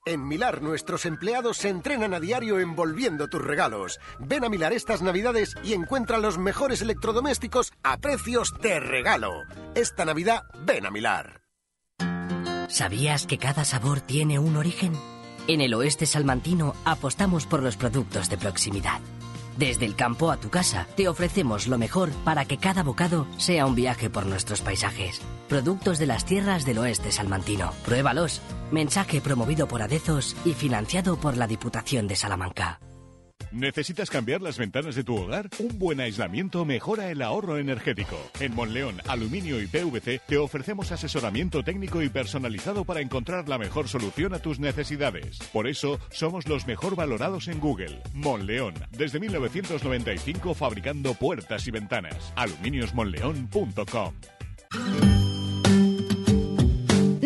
[0.07, 4.01] En Milar nuestros empleados se entrenan a diario envolviendo tus regalos.
[4.19, 9.43] Ven a Milar estas navidades y encuentra los mejores electrodomésticos a precios de regalo.
[9.75, 11.50] Esta Navidad ven a Milar.
[12.71, 14.93] ¿Sabías que cada sabor tiene un origen?
[15.49, 19.01] En el oeste salmantino apostamos por los productos de proximidad.
[19.59, 23.67] Desde el campo a tu casa te ofrecemos lo mejor para que cada bocado sea
[23.67, 25.21] un viaje por nuestros paisajes.
[25.49, 27.73] Productos de las tierras del oeste salmantino.
[27.85, 28.41] Pruébalos.
[28.71, 32.79] Mensaje promovido por Adezos y financiado por la Diputación de Salamanca.
[33.53, 35.49] ¿Necesitas cambiar las ventanas de tu hogar?
[35.59, 38.17] Un buen aislamiento mejora el ahorro energético.
[38.39, 43.89] En Monleón, Aluminio y PVC te ofrecemos asesoramiento técnico y personalizado para encontrar la mejor
[43.89, 45.39] solución a tus necesidades.
[45.53, 48.01] Por eso, somos los mejor valorados en Google.
[48.15, 52.33] Monleón, desde 1995 fabricando puertas y ventanas.
[52.37, 54.15] aluminiosmonleón.com.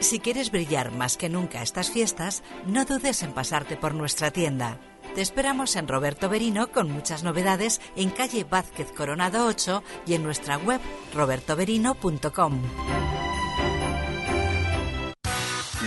[0.00, 4.78] Si quieres brillar más que nunca estas fiestas, no dudes en pasarte por nuestra tienda.
[5.14, 10.22] Te esperamos en Roberto Berino con muchas novedades en calle Vázquez Coronado 8 y en
[10.22, 10.80] nuestra web
[11.14, 12.60] robertoberino.com.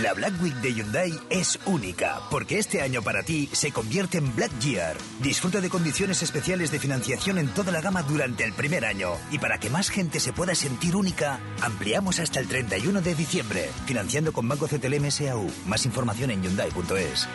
[0.02, 4.34] La Black Week de Hyundai es única, porque este año para ti se convierte en
[4.34, 4.96] Black Year.
[5.20, 9.12] Disfruta de condiciones especiales de financiación en toda la gama durante el primer año.
[9.30, 13.68] Y para que más gente se pueda sentir única, ampliamos hasta el 31 de diciembre,
[13.84, 15.50] financiando con Banco CTLM SAU.
[15.66, 17.28] Más información en Hyundai.es.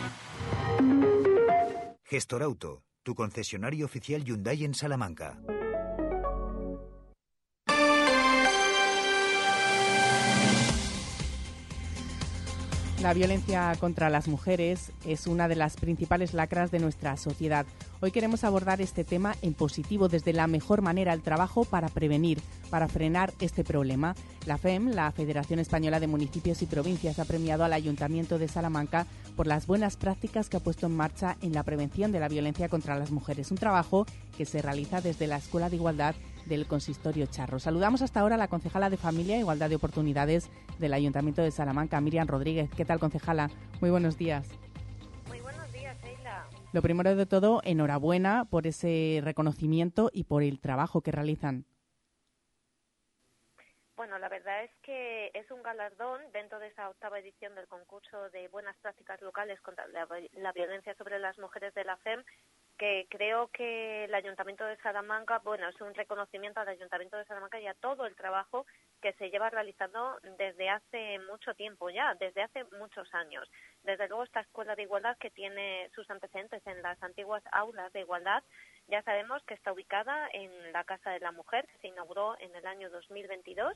[2.03, 5.37] Gestor Auto, tu concesionario oficial Hyundai en Salamanca.
[13.05, 17.67] La violencia contra las mujeres es una de las principales lacras de nuestra sociedad.
[18.01, 22.41] Hoy queremos abordar este tema en positivo desde la mejor manera el trabajo para prevenir,
[22.71, 24.15] para frenar este problema.
[24.47, 29.05] La FEM, la Federación Española de Municipios y Provincias, ha premiado al Ayuntamiento de Salamanca
[29.35, 32.69] por las buenas prácticas que ha puesto en marcha en la prevención de la violencia
[32.69, 33.51] contra las mujeres.
[33.51, 36.15] Un trabajo que se realiza desde la Escuela de Igualdad
[36.45, 37.59] del Consistorio Charro.
[37.59, 41.51] Saludamos hasta ahora a la concejala de Familia e Igualdad de Oportunidades del Ayuntamiento de
[41.51, 42.69] Salamanca, Miriam Rodríguez.
[42.75, 43.49] ¿Qué tal, concejala?
[43.81, 44.47] Muy buenos días.
[45.27, 46.47] Muy buenos días, Sheila.
[46.73, 51.65] Lo primero de todo, enhorabuena por ese reconocimiento y por el trabajo que realizan.
[53.95, 58.29] Bueno, la verdad es que es un galardón dentro de esa octava edición del concurso
[58.31, 62.21] de buenas prácticas locales contra la, la violencia sobre las mujeres de la FEM
[62.77, 67.59] que creo que el Ayuntamiento de Salamanca, bueno, es un reconocimiento al Ayuntamiento de Salamanca
[67.59, 68.65] y a todo el trabajo
[69.01, 73.49] que se lleva realizando desde hace mucho tiempo ya, desde hace muchos años.
[73.83, 78.01] Desde luego esta Escuela de Igualdad que tiene sus antecedentes en las antiguas aulas de
[78.01, 78.43] igualdad,
[78.87, 82.65] ya sabemos que está ubicada en la Casa de la Mujer, se inauguró en el
[82.67, 83.73] año 2022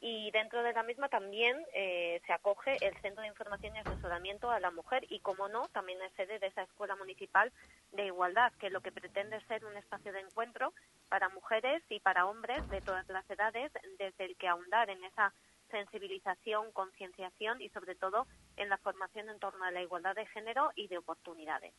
[0.00, 4.50] y dentro de la misma también eh, se acoge el Centro de Información y Asesoramiento
[4.50, 7.52] a la Mujer y, como no, también es sede de esa Escuela Municipal
[7.92, 10.72] de Igualdad, que lo que pretende ser un espacio de encuentro
[11.08, 15.34] para mujeres y para hombres de todas las edades, desde el que ahondar en esa
[15.70, 20.70] sensibilización, concienciación y, sobre todo, en la formación en torno a la igualdad de género
[20.76, 21.74] y de oportunidades.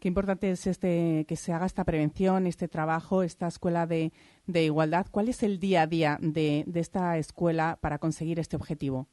[0.00, 4.12] Qué importante es este que se haga esta prevención, este trabajo, esta escuela de,
[4.46, 5.06] igualdad.
[5.10, 9.06] ¿Cuál es el día a día de, esta escuela para conseguir este objetivo?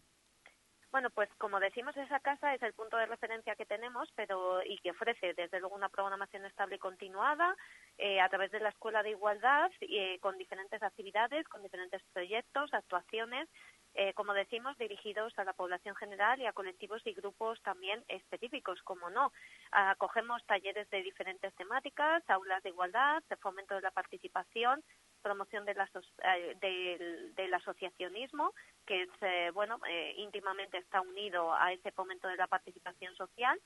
[0.91, 4.77] Bueno, pues como decimos, esa casa es el punto de referencia que tenemos, pero y
[4.79, 7.55] que ofrece desde luego una programación estable y continuada
[7.97, 12.71] eh, a través de la Escuela de Igualdad, eh, con diferentes actividades, con diferentes proyectos,
[12.73, 13.49] actuaciones
[13.95, 18.81] eh, como decimos, dirigidos a la población general y a colectivos y grupos también específicos,
[18.83, 19.31] como no.
[19.71, 24.83] Acogemos talleres de diferentes temáticas, aulas de igualdad, de fomento de la participación,
[25.21, 28.53] promoción de eh, del, asociacionismo,
[28.87, 29.79] que es, eh, bueno,
[30.17, 33.59] íntimamente está unido a ese fomento de la participación social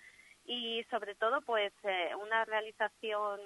[0.46, 1.74] y sobre todo pues
[2.22, 3.40] una realización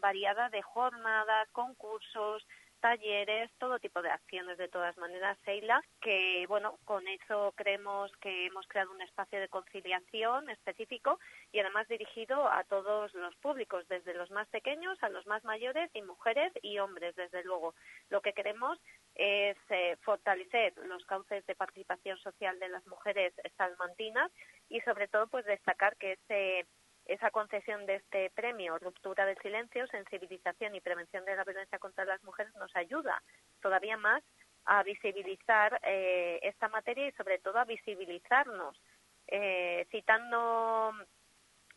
[0.00, 2.46] variada de jornadas, concursos,
[2.84, 8.44] talleres, todo tipo de acciones de todas maneras, Seila, que bueno, con eso creemos que
[8.44, 11.18] hemos creado un espacio de conciliación específico
[11.50, 15.90] y además dirigido a todos los públicos, desde los más pequeños a los más mayores
[15.94, 17.74] y mujeres y hombres, desde luego.
[18.10, 18.78] Lo que queremos
[19.14, 24.30] es eh, fortalecer los cauces de participación social de las mujeres salmantinas
[24.68, 26.66] y sobre todo pues destacar que ese
[27.06, 32.04] esa concesión de este premio, Ruptura del Silencio, Sensibilización y Prevención de la Violencia contra
[32.04, 33.22] las Mujeres, nos ayuda
[33.60, 34.22] todavía más
[34.66, 38.80] a visibilizar eh, esta materia y sobre todo a visibilizarnos.
[39.26, 40.92] Eh, citando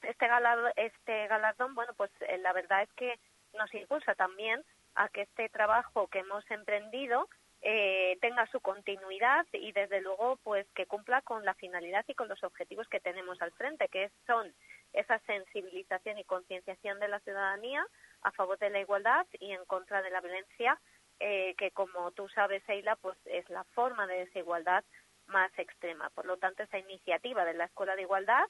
[0.02, 0.28] este,
[0.76, 3.20] este galardón, bueno, pues eh, la verdad es que
[3.54, 4.64] nos impulsa también
[4.96, 7.28] a que este trabajo que hemos emprendido
[7.70, 12.30] eh, tenga su continuidad y desde luego pues que cumpla con la finalidad y con
[12.30, 14.54] los objetivos que tenemos al frente, que son
[14.94, 17.86] esa sensibilización y concienciación de la ciudadanía
[18.22, 20.80] a favor de la igualdad y en contra de la violencia,
[21.20, 24.86] eh, que como tú sabes, Eila, pues es la forma de desigualdad
[25.28, 26.10] más extrema.
[26.12, 28.46] Por lo tanto, esa iniciativa de la Escuela de Igualdad,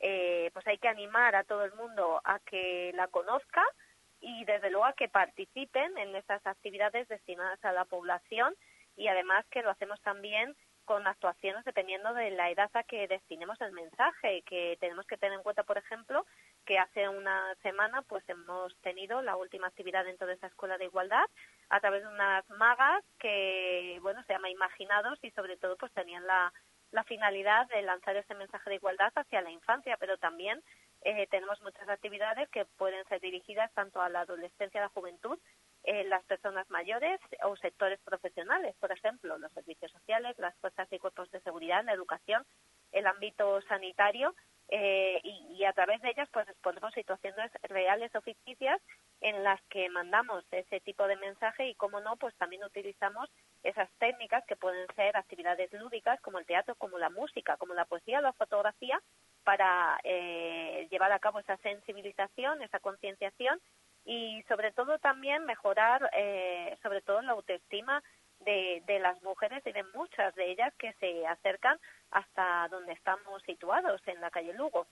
[0.00, 3.62] eh, pues hay que animar a todo el mundo a que la conozca,
[4.22, 8.54] y desde luego a que participen en estas actividades destinadas a la población
[8.96, 13.60] y además que lo hacemos también con actuaciones dependiendo de la edad a que destinemos
[13.60, 16.26] el mensaje, que tenemos que tener en cuenta, por ejemplo,
[16.64, 20.86] que hace una semana pues hemos tenido la última actividad dentro de esa escuela de
[20.86, 21.24] igualdad
[21.68, 26.26] a través de unas magas que, bueno, se llama Imaginados y sobre todo pues tenían
[26.26, 26.52] la,
[26.92, 30.62] la finalidad de lanzar ese mensaje de igualdad hacia la infancia, pero también
[31.04, 34.88] eh, tenemos muchas actividades que pueden ser dirigidas tanto a la adolescencia y a la
[34.88, 35.38] juventud,
[35.84, 40.98] eh, las personas mayores o sectores profesionales, por ejemplo, los servicios sociales, las fuerzas y
[40.98, 42.44] cuerpos de seguridad, la educación,
[42.92, 44.34] el ámbito sanitario
[44.68, 48.80] eh, y, a través de ellas pues exponemos situaciones reales o ficticias
[49.20, 53.28] en las que mandamos ese tipo de mensaje y como no pues también utilizamos
[53.62, 57.84] esas técnicas que pueden ser actividades lúdicas como el teatro, como la música, como la
[57.84, 59.00] poesía la fotografía
[59.44, 63.60] para eh, llevar a cabo esa sensibilización, esa concienciación
[64.04, 68.02] y sobre todo también mejorar eh, sobre todo la autoestima
[68.44, 71.78] de, las mujeres y de muchas de ellas que se acercan
[72.10, 74.86] hasta donde estamos situados, en la calle Lugo.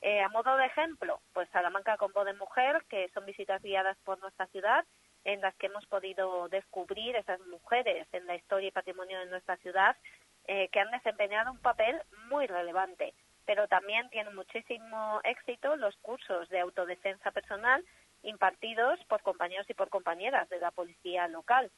[0.00, 3.96] Eh, a modo de ejemplo, pues Salamanca con voz de mujer, que son visitas guiadas
[4.04, 4.84] por nuestra ciudad,
[5.24, 9.56] en las que hemos podido descubrir esas mujeres en la historia y patrimonio de nuestra
[9.58, 9.96] ciudad,
[10.48, 13.14] eh, que han desempeñado un papel muy relevante
[13.46, 17.84] pero también tienen muchísimo éxito los cursos de autodefensa personal
[18.22, 21.70] impartidos por compañeros y por compañeras de la policía local.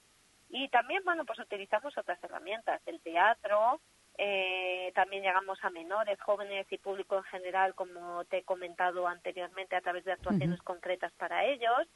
[0.50, 3.81] Y también, bueno, pues utilizamos otras herramientas, el teatro,
[4.16, 9.74] eh, también llegamos a menores, jóvenes y público en general, como te he comentado anteriormente,
[9.74, 11.88] a través de actuaciones concretas para ellos.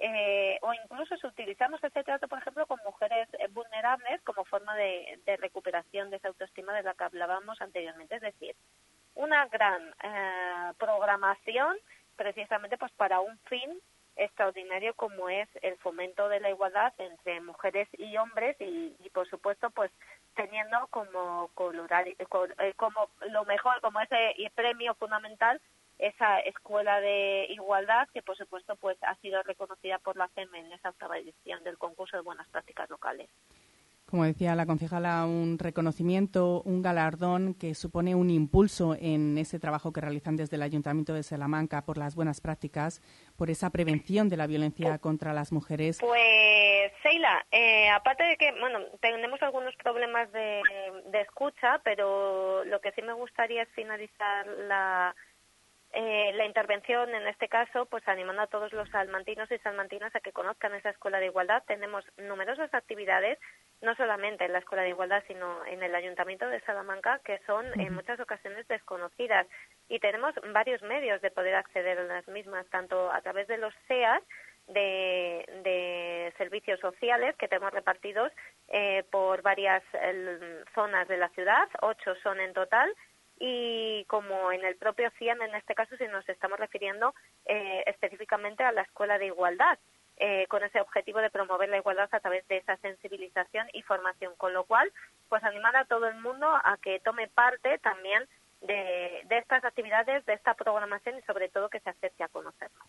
[0.00, 4.76] Eh, o incluso si utilizamos ese teatro, por ejemplo, con mujeres eh, vulnerables como forma
[4.76, 8.14] de, de recuperación de esa autoestima de la que hablábamos anteriormente.
[8.14, 8.54] Es decir,
[9.18, 11.76] una gran eh, programación
[12.16, 13.80] precisamente pues para un fin
[14.16, 19.70] extraordinario como es el fomento de la igualdad entre mujeres y hombres y, por supuesto
[19.70, 19.90] pues
[20.34, 25.60] teniendo como eh, como lo mejor como ese premio fundamental
[25.98, 30.72] esa escuela de igualdad que por supuesto pues ha sido reconocida por la CEM en
[30.72, 33.28] esa octava edición del concurso de buenas prácticas locales
[34.08, 39.92] como decía la concejala, un reconocimiento, un galardón que supone un impulso en ese trabajo
[39.92, 43.02] que realizan desde el Ayuntamiento de Salamanca por las buenas prácticas,
[43.36, 45.98] por esa prevención de la violencia contra las mujeres.
[46.00, 50.62] Pues, Seila, eh, aparte de que, bueno, tenemos algunos problemas de,
[51.06, 55.14] de escucha, pero lo que sí me gustaría es finalizar la,
[55.92, 60.20] eh, la intervención en este caso, pues animando a todos los salmantinos y salmantinas a
[60.20, 61.62] que conozcan esa escuela de igualdad.
[61.66, 63.38] Tenemos numerosas actividades,
[63.80, 67.66] no solamente en la escuela de igualdad, sino en el ayuntamiento de Salamanca, que son
[67.80, 69.46] en muchas ocasiones desconocidas.
[69.88, 73.72] Y tenemos varios medios de poder acceder a las mismas, tanto a través de los
[73.86, 74.22] SEAS,
[74.68, 78.30] de, de servicios sociales que tenemos repartidos
[78.68, 82.94] eh, por varias eh, zonas de la ciudad, ocho son en total,
[83.40, 87.14] y como en el propio CIEM, en este caso, si nos estamos refiriendo
[87.46, 89.78] eh, específicamente a la Escuela de Igualdad,
[90.20, 94.34] eh, con ese objetivo de promover la igualdad a través de esa sensibilización y formación,
[94.36, 94.90] con lo cual,
[95.28, 98.24] pues animar a todo el mundo a que tome parte también
[98.62, 102.86] de, de estas actividades, de esta programación y sobre todo que se acerque a conocernos.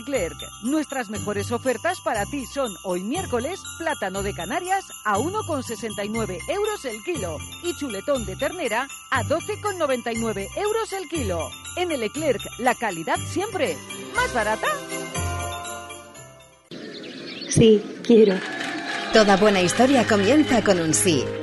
[0.61, 7.03] Nuestras mejores ofertas para ti son hoy miércoles plátano de Canarias a 1,69 euros el
[7.03, 11.49] kilo y chuletón de ternera a 12,99 euros el kilo.
[11.75, 13.75] En el Leclerc, la calidad siempre.
[14.15, 14.67] ¿Más barata?
[17.49, 18.35] Sí, quiero.
[19.11, 21.23] Toda buena historia comienza con un sí.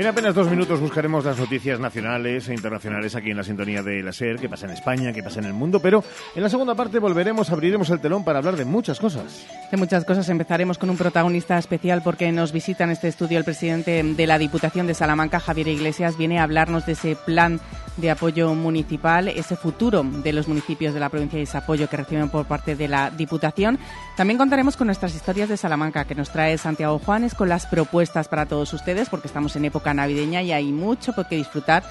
[0.00, 4.02] En apenas dos minutos buscaremos las noticias nacionales e internacionales aquí en la sintonía de
[4.02, 6.02] la SER, qué pasa en España, qué pasa en el mundo, pero
[6.34, 9.46] en la segunda parte volveremos, abriremos el telón para hablar de muchas cosas.
[9.70, 13.44] De muchas cosas empezaremos con un protagonista especial porque nos visita en este estudio el
[13.44, 17.60] presidente de la Diputación de Salamanca, Javier Iglesias, viene a hablarnos de ese plan
[17.96, 21.96] de apoyo municipal, ese futuro de los municipios de la provincia y ese apoyo que
[21.96, 23.78] reciben por parte de la Diputación.
[24.16, 28.28] También contaremos con nuestras historias de Salamanca que nos trae Santiago Juanes con las propuestas
[28.28, 31.82] para todos ustedes porque estamos en época navideña y hay mucho por qué disfrutar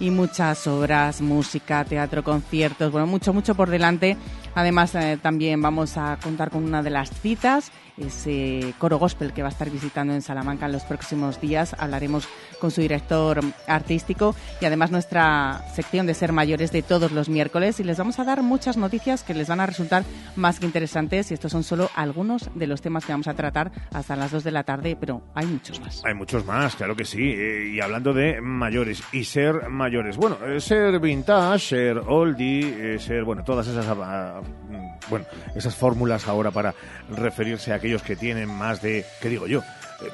[0.00, 4.16] y muchas obras, música, teatro, conciertos, bueno, mucho, mucho por delante.
[4.54, 9.42] Además, eh, también vamos a contar con una de las citas ese coro gospel que
[9.42, 11.74] va a estar visitando en Salamanca en los próximos días.
[11.78, 12.28] Hablaremos
[12.60, 17.80] con su director artístico y además nuestra sección de ser mayores de todos los miércoles
[17.80, 20.04] y les vamos a dar muchas noticias que les van a resultar
[20.36, 23.70] más que interesantes y estos son solo algunos de los temas que vamos a tratar
[23.92, 26.02] hasta las 2 de la tarde, pero hay muchos más.
[26.04, 27.22] Hay muchos más, claro que sí.
[27.22, 32.98] Eh, y hablando de mayores y ser mayores, bueno, eh, ser vintage, ser oldie, eh,
[32.98, 36.74] ser, bueno, todas esas, ah, mm, bueno, esas fórmulas ahora para
[37.10, 39.62] referirse a aquellos que tienen más de, ¿qué digo yo?,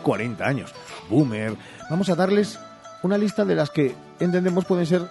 [0.03, 0.75] 40 años,
[1.09, 1.55] boomer.
[1.89, 2.59] Vamos a darles
[3.05, 5.03] una lista de las que entendemos pueden ser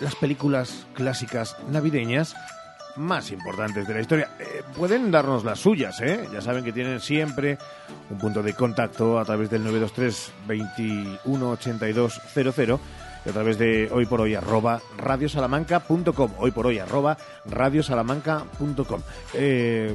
[0.00, 2.34] las películas clásicas navideñas
[2.96, 4.30] más importantes de la historia.
[4.40, 6.28] Eh, pueden darnos las suyas, ¿eh?
[6.32, 7.58] Ya saben que tienen siempre
[8.10, 12.20] un punto de contacto a través del 923 218200
[13.24, 16.32] y a través de hoy por hoy arroba radiosalamanca.com.
[16.38, 19.00] Hoy por hoy arroba radiosalamanca.com.
[19.34, 19.94] Eh,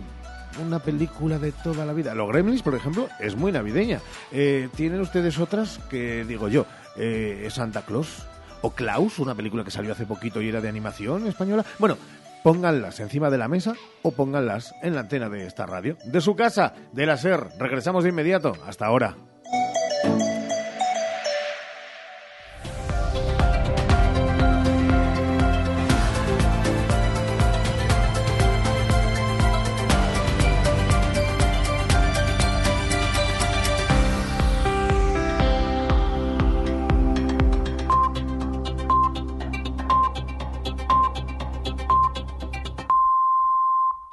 [0.64, 2.16] una película de toda la vida.
[2.16, 4.02] Los Gremlins, por ejemplo, es muy navideña.
[4.32, 6.66] Eh, ¿Tienen ustedes otras que, digo yo,
[6.98, 8.26] eh, Santa Claus?
[8.62, 11.66] O Klaus, una película que salió hace poquito y era de animación española.
[11.78, 11.98] Bueno,
[12.44, 15.98] pónganlas encima de la mesa o pónganlas en la antena de esta radio.
[16.06, 17.50] De su casa, de la SER.
[17.60, 18.54] Regresamos de inmediato.
[18.66, 19.16] Hasta ahora.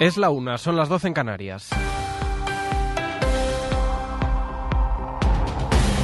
[0.03, 1.70] Es la una, son las doce en Canarias.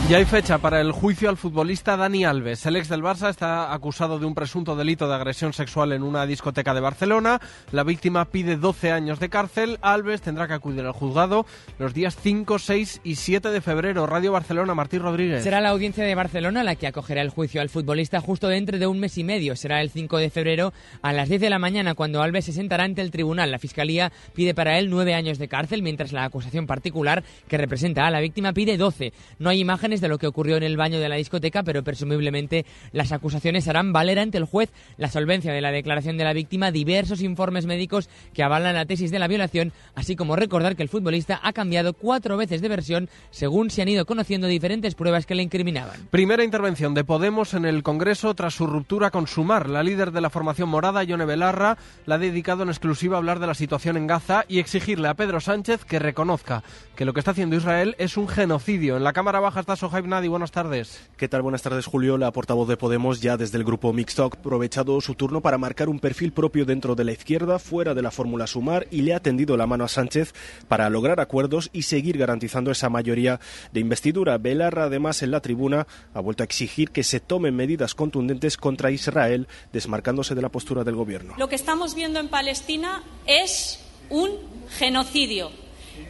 [0.08, 2.64] Y hay fecha para el juicio al futbolista Dani Alves.
[2.64, 6.24] El ex del Barça está acusado de un presunto delito de agresión sexual en una
[6.24, 7.42] discoteca de Barcelona.
[7.72, 9.76] La víctima pide 12 años de cárcel.
[9.82, 11.44] Alves tendrá que acudir al juzgado
[11.78, 14.06] los días 5, 6 y 7 de febrero.
[14.06, 15.42] Radio Barcelona, Martín Rodríguez.
[15.42, 18.86] Será la audiencia de Barcelona la que acogerá el juicio al futbolista justo dentro de
[18.86, 19.56] un mes y medio.
[19.56, 22.84] Será el 5 de febrero a las 10 de la mañana cuando Alves se sentará
[22.84, 23.50] ante el tribunal.
[23.50, 28.06] La fiscalía pide para él 9 años de cárcel, mientras la acusación particular que representa
[28.06, 29.12] a la víctima pide 12.
[29.38, 32.66] No hay imágenes de lo que ocurrió en el baño de la discoteca, pero presumiblemente
[32.92, 36.70] las acusaciones harán valer ante el juez la solvencia de la declaración de la víctima,
[36.70, 40.88] diversos informes médicos que avalan la tesis de la violación, así como recordar que el
[40.88, 45.34] futbolista ha cambiado cuatro veces de versión según se han ido conociendo diferentes pruebas que
[45.34, 46.08] le incriminaban.
[46.10, 49.68] Primera intervención de Podemos en el Congreso tras su ruptura con Sumar.
[49.68, 53.38] La líder de la formación morada, Yone Belarra, la ha dedicado en exclusiva a hablar
[53.38, 56.62] de la situación en Gaza y exigirle a Pedro Sánchez que reconozca
[56.96, 58.96] que lo que está haciendo Israel es un genocidio.
[58.96, 61.00] En la Cámara Baja está Sohaib Nadi buenas tardes.
[61.16, 61.40] ¿Qué tal?
[61.40, 62.18] Buenas tardes, Julio.
[62.18, 65.88] La portavoz de Podemos ya desde el grupo Mixto ha aprovechado su turno para marcar
[65.88, 69.20] un perfil propio dentro de la izquierda, fuera de la fórmula Sumar, y le ha
[69.20, 70.34] tendido la mano a Sánchez
[70.68, 73.40] para lograr acuerdos y seguir garantizando esa mayoría
[73.72, 74.36] de investidura.
[74.36, 78.90] Belarra, además, en la tribuna ha vuelto a exigir que se tomen medidas contundentes contra
[78.90, 81.32] Israel, desmarcándose de la postura del gobierno.
[81.38, 83.80] Lo que estamos viendo en Palestina es
[84.10, 84.32] un
[84.68, 85.50] genocidio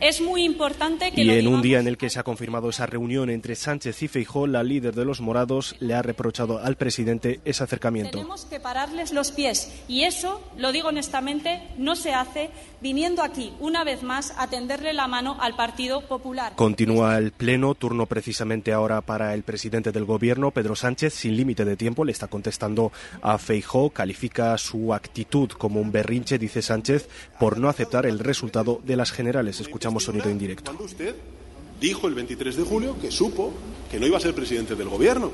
[0.00, 2.86] es muy importante que y en un día en el que se ha confirmado esa
[2.86, 7.40] reunión entre Sánchez y Feijóo, la líder de los morados le ha reprochado al presidente
[7.44, 8.12] ese acercamiento.
[8.12, 12.50] Tenemos que pararles los pies y eso, lo digo honestamente, no se hace
[12.80, 16.54] viniendo aquí una vez más a tenderle la mano al Partido Popular.
[16.54, 21.64] Continúa el pleno, turno precisamente ahora para el presidente del gobierno, Pedro Sánchez, sin límite
[21.64, 27.08] de tiempo, le está contestando a Feijóo, califica su actitud como un berrinche, dice Sánchez,
[27.38, 29.60] por no aceptar el resultado de las generales.
[29.60, 30.70] Escuchamos sonido indirecto.
[30.70, 31.14] Cuando usted
[31.80, 33.52] dijo el 23 de julio que supo
[33.90, 35.30] que no iba a ser presidente del gobierno.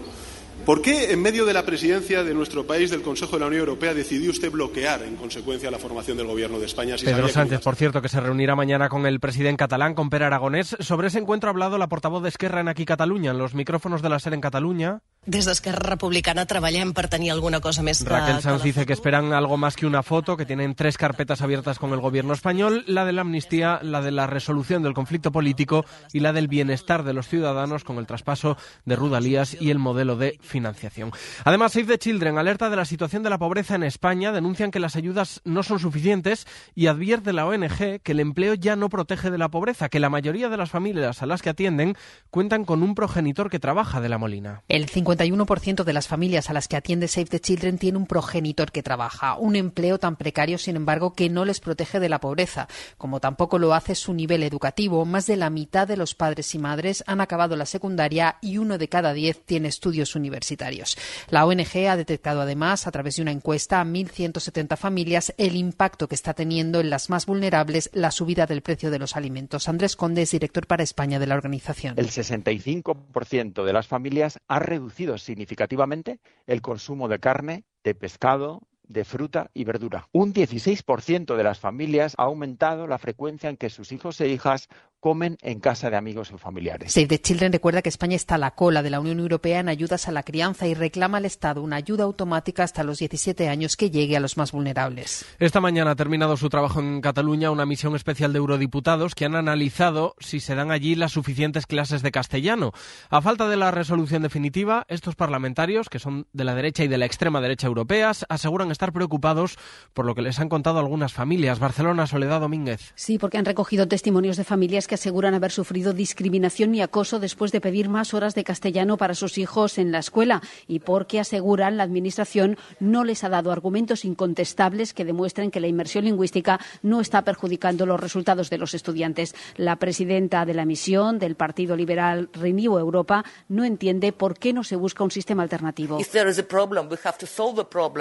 [0.64, 3.60] ¿Por qué, en medio de la presidencia de nuestro país del Consejo de la Unión
[3.60, 6.96] Europea, decidió usted bloquear, en consecuencia, la formación del Gobierno de España?
[6.96, 10.22] Si Pedro Sánchez, por cierto, que se reunirá mañana con el presidente catalán, con Per
[10.22, 10.76] Aragonés.
[10.80, 14.00] Sobre ese encuentro ha hablado la portavoz de Esquerra en aquí Cataluña, en los micrófonos
[14.00, 15.02] de la SER en Cataluña.
[15.26, 18.10] Des d'Esquerra Republicana treballem per tenir alguna cosa més que...
[18.10, 21.78] Raquel Sanz dice que esperan algo más que una foto, que tienen tres carpetas abiertas
[21.78, 25.86] con el gobierno español, la de la amnistía, la de la resolución del conflicto político
[26.12, 30.16] y la del bienestar de los ciudadanos con el traspaso de Rudalías y el modelo
[30.16, 31.10] de financiación.
[31.44, 34.78] Además, Save the Children alerta de la situación de la pobreza en España, denuncian que
[34.80, 39.30] las ayudas no son suficientes y advierte la ONG que el empleo ya no protege
[39.30, 41.96] de la pobreza, que la mayoría de las familias a las que atienden
[42.30, 44.62] cuentan con un progenitor que trabaja de la molina.
[44.68, 48.72] El 51% de las familias a las que atiende Save the Children tiene un progenitor
[48.72, 52.68] que trabaja, un empleo tan precario, sin embargo, que no les protege de la pobreza,
[52.98, 55.04] como tampoco lo hace su nivel educativo.
[55.04, 58.78] Más de la mitad de los padres y madres han acabado la secundaria y uno
[58.78, 60.96] de cada diez tiene estudios universitarios.
[61.28, 66.08] La ONG ha detectado además, a través de una encuesta a 1.170 familias, el impacto
[66.08, 69.68] que está teniendo en las más vulnerables la subida del precio de los alimentos.
[69.68, 71.94] Andrés Conde es director para España de la organización.
[71.98, 79.04] El 65% de las familias ha reducido significativamente el consumo de carne, de pescado, de
[79.04, 80.08] fruta y verdura.
[80.12, 84.68] Un 16% de las familias ha aumentado la frecuencia en que sus hijos e hijas
[85.04, 86.90] comen en casa de amigos o familiares.
[86.90, 89.68] Save the Children recuerda que España está a la cola de la Unión Europea en
[89.68, 93.76] ayudas a la crianza y reclama al Estado una ayuda automática hasta los 17 años
[93.76, 95.26] que llegue a los más vulnerables.
[95.38, 99.34] Esta mañana ha terminado su trabajo en Cataluña una misión especial de eurodiputados que han
[99.34, 102.72] analizado si se dan allí las suficientes clases de castellano.
[103.10, 106.96] A falta de la resolución definitiva, estos parlamentarios, que son de la derecha y de
[106.96, 109.58] la extrema derecha europeas, aseguran estar preocupados
[109.92, 111.58] por lo que les han contado algunas familias.
[111.58, 112.94] Barcelona, Soledad Domínguez.
[112.94, 117.52] Sí, porque han recogido testimonios de familias que aseguran haber sufrido discriminación y acoso después
[117.52, 121.76] de pedir más horas de castellano para sus hijos en la escuela y porque aseguran
[121.76, 127.00] la Administración no les ha dado argumentos incontestables que demuestren que la inmersión lingüística no
[127.00, 129.34] está perjudicando los resultados de los estudiantes.
[129.56, 134.64] La presidenta de la misión del Partido Liberal Renew Europa no entiende por qué no
[134.64, 135.98] se busca un sistema alternativo.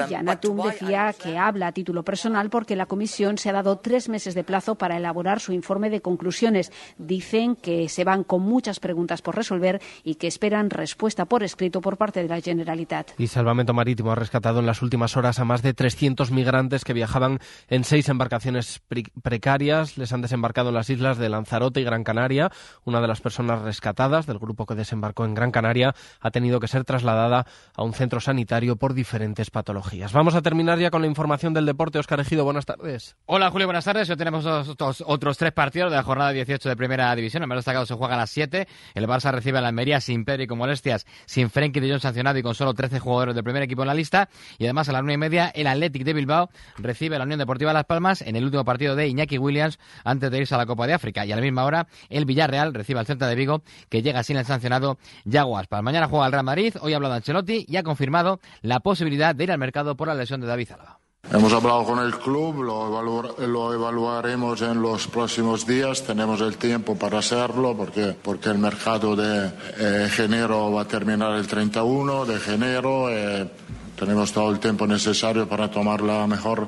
[0.09, 4.09] Yana Tum decía que habla a título personal porque la Comisión se ha dado tres
[4.09, 6.71] meses de plazo para elaborar su informe de conclusiones.
[6.97, 11.81] Dicen que se van con muchas preguntas por resolver y que esperan respuesta por escrito
[11.81, 13.11] por parte de la Generalitat.
[13.17, 16.93] Y Salvamento Marítimo ha rescatado en las últimas horas a más de 300 migrantes que
[16.93, 18.81] viajaban en seis embarcaciones
[19.21, 19.97] precarias.
[19.97, 22.51] Les han desembarcado en las islas de Lanzarote y Gran Canaria.
[22.85, 26.67] Una de las personas rescatadas del grupo que desembarcó en Gran Canaria ha tenido que
[26.67, 30.13] ser trasladada a un centro sanitario por diferentes patologías.
[30.13, 31.99] Vamos a terminar ya con la información del deporte.
[31.99, 33.15] Oscar Ejido, buenas tardes.
[33.25, 34.09] Hola Julio, buenas tardes.
[34.09, 37.43] Hoy tenemos otros, otros tres partidos de la jornada 18 de Primera División.
[37.43, 38.67] El más destacado se juega a las 7.
[38.93, 42.01] El Barça recibe a la Almería sin Pedro y con molestias, sin Frenkie de Jong
[42.01, 44.29] sancionado y con solo 13 jugadores del primer equipo en la lista.
[44.57, 47.39] Y además a las 9 y media el Athletic de Bilbao recibe a la Unión
[47.39, 50.65] Deportiva Las Palmas en el último partido de Iñaki Williams antes de irse a la
[50.65, 51.25] Copa de África.
[51.25, 54.37] Y a la misma hora el Villarreal recibe al Celta de Vigo que llega sin
[54.37, 55.67] el sancionado Yaguas.
[55.67, 56.75] Para mañana juega el Real Madrid.
[56.81, 60.15] Hoy ha hablado Ancelotti y ha confirmado la posibilidad de ir al mercado por la
[60.15, 61.02] lesión de David Zalaba.
[61.33, 67.17] Hemos hablado con el club, lo, evaluaremos en los próximos días, tenemos el tiempo para
[67.17, 73.09] hacerlo porque, porque el mercado de eh, enero va a terminar el 31 de enero.
[73.09, 73.49] Eh,
[73.97, 76.67] tenemos todo el tiempo necesario para tomar la mejor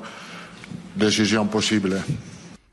[0.96, 2.02] decisión posible.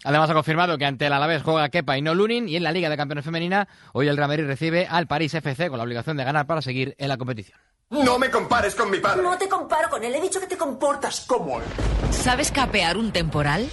[0.03, 2.71] Además ha confirmado que ante el Alavés juega Kepa y no Lunin y en la
[2.71, 6.17] Liga de Campeones Femenina hoy el Real Madrid recibe al París FC con la obligación
[6.17, 7.59] de ganar para seguir en la competición.
[7.89, 9.21] No me compares con mi padre.
[9.21, 10.15] No te comparo con él.
[10.15, 11.65] He dicho que te comportas como él.
[12.11, 13.69] ¿Sabes capear un temporal?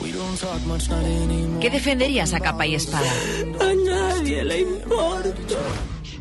[1.61, 3.11] ¿Qué defenderías a capa y espada?
[3.61, 5.57] A nadie le importa.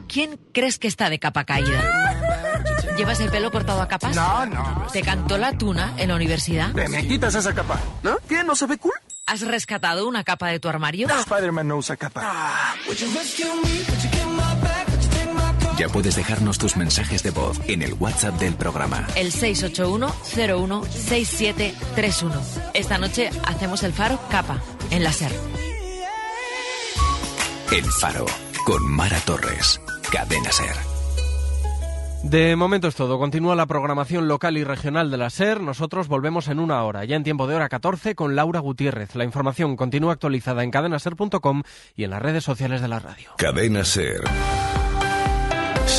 [0.07, 1.81] ¿Quién crees que está de capa caída?
[2.97, 4.15] ¿Llevas el pelo cortado a capas?
[4.15, 4.87] No, no.
[4.91, 6.71] ¿Te cantó la tuna en la universidad?
[6.73, 7.79] Te me quitas esa capa.
[8.03, 8.17] ¿No?
[8.27, 8.43] ¿Qué?
[8.43, 8.93] ¿No se ve cool?
[9.25, 11.07] ¿Has rescatado una capa de tu armario?
[11.07, 12.75] Spider-Man no usa capa.
[15.79, 19.07] Ya puedes dejarnos tus mensajes de voz en el WhatsApp del programa.
[19.15, 22.31] El 681-016731.
[22.73, 24.61] Esta noche hacemos el faro capa,
[24.91, 25.31] en la SER.
[27.71, 28.25] El faro,
[28.65, 29.79] con Mara Torres.
[30.11, 30.75] Cadena SER.
[32.23, 33.17] De momento es todo.
[33.17, 35.61] Continúa la programación local y regional de la SER.
[35.61, 39.15] Nosotros volvemos en una hora, ya en tiempo de hora 14, con Laura Gutiérrez.
[39.15, 41.63] La información continúa actualizada en cadenaser.com
[41.95, 43.29] y en las redes sociales de la radio.
[43.37, 44.23] Cadena SER.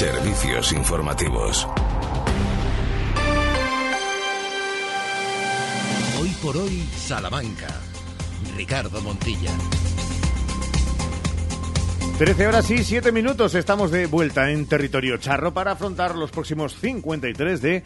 [0.00, 1.68] Servicios informativos.
[6.18, 7.66] Hoy por hoy, Salamanca.
[8.56, 9.50] Ricardo Montilla.
[12.16, 13.54] 13 horas y 7 minutos.
[13.54, 17.82] Estamos de vuelta en territorio charro para afrontar los próximos 53 de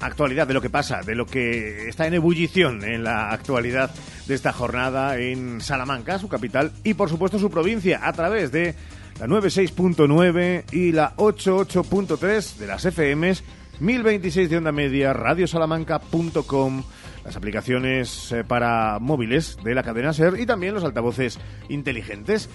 [0.00, 3.90] actualidad, de lo que pasa, de lo que está en ebullición en la actualidad
[4.26, 8.74] de esta jornada en Salamanca, su capital, y por supuesto su provincia, a través de
[9.18, 13.44] la 96.9 y la 88.3 de las FMs,
[13.80, 16.82] 1026 de onda media, radiosalamanca.com,
[17.24, 21.38] las aplicaciones eh, para móviles de la cadena SER y también los altavoces
[21.68, 22.48] inteligentes.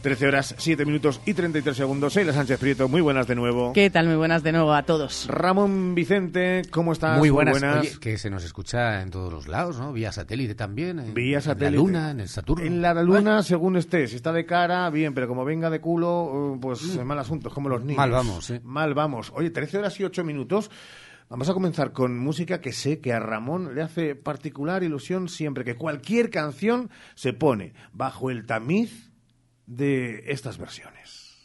[0.00, 2.14] 13 horas, 7 minutos y 33 segundos.
[2.14, 3.72] Sheila Sánchez Prieto, muy buenas de nuevo.
[3.72, 4.06] ¿Qué tal?
[4.06, 5.26] Muy buenas de nuevo a todos.
[5.26, 7.18] Ramón Vicente, ¿cómo estás?
[7.18, 7.62] Muy buenas.
[7.62, 9.92] Oye, que se nos escucha en todos los lados, ¿no?
[9.92, 11.00] Vía satélite también.
[11.00, 11.66] En, Vía satélite.
[11.66, 12.64] En la Luna, en el Saturno.
[12.64, 14.06] En la Luna, según esté.
[14.06, 17.02] Si está de cara, bien, pero como venga de culo, uh, pues mm.
[17.02, 17.96] mal asunto, es como los niños.
[17.96, 18.60] Mal vamos, sí.
[18.62, 19.32] Mal vamos.
[19.34, 20.70] Oye, 13 horas y 8 minutos.
[21.28, 25.62] Vamos a comenzar con música que sé que a Ramón le hace particular ilusión siempre
[25.62, 29.07] que cualquier canción se pone bajo el tamiz
[29.68, 31.36] de estas versiones.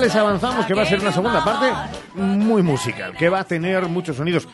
[0.00, 1.70] Les avanzamos que va a ser una segunda parte
[2.14, 4.48] muy musical, que va a tener muchos sonidos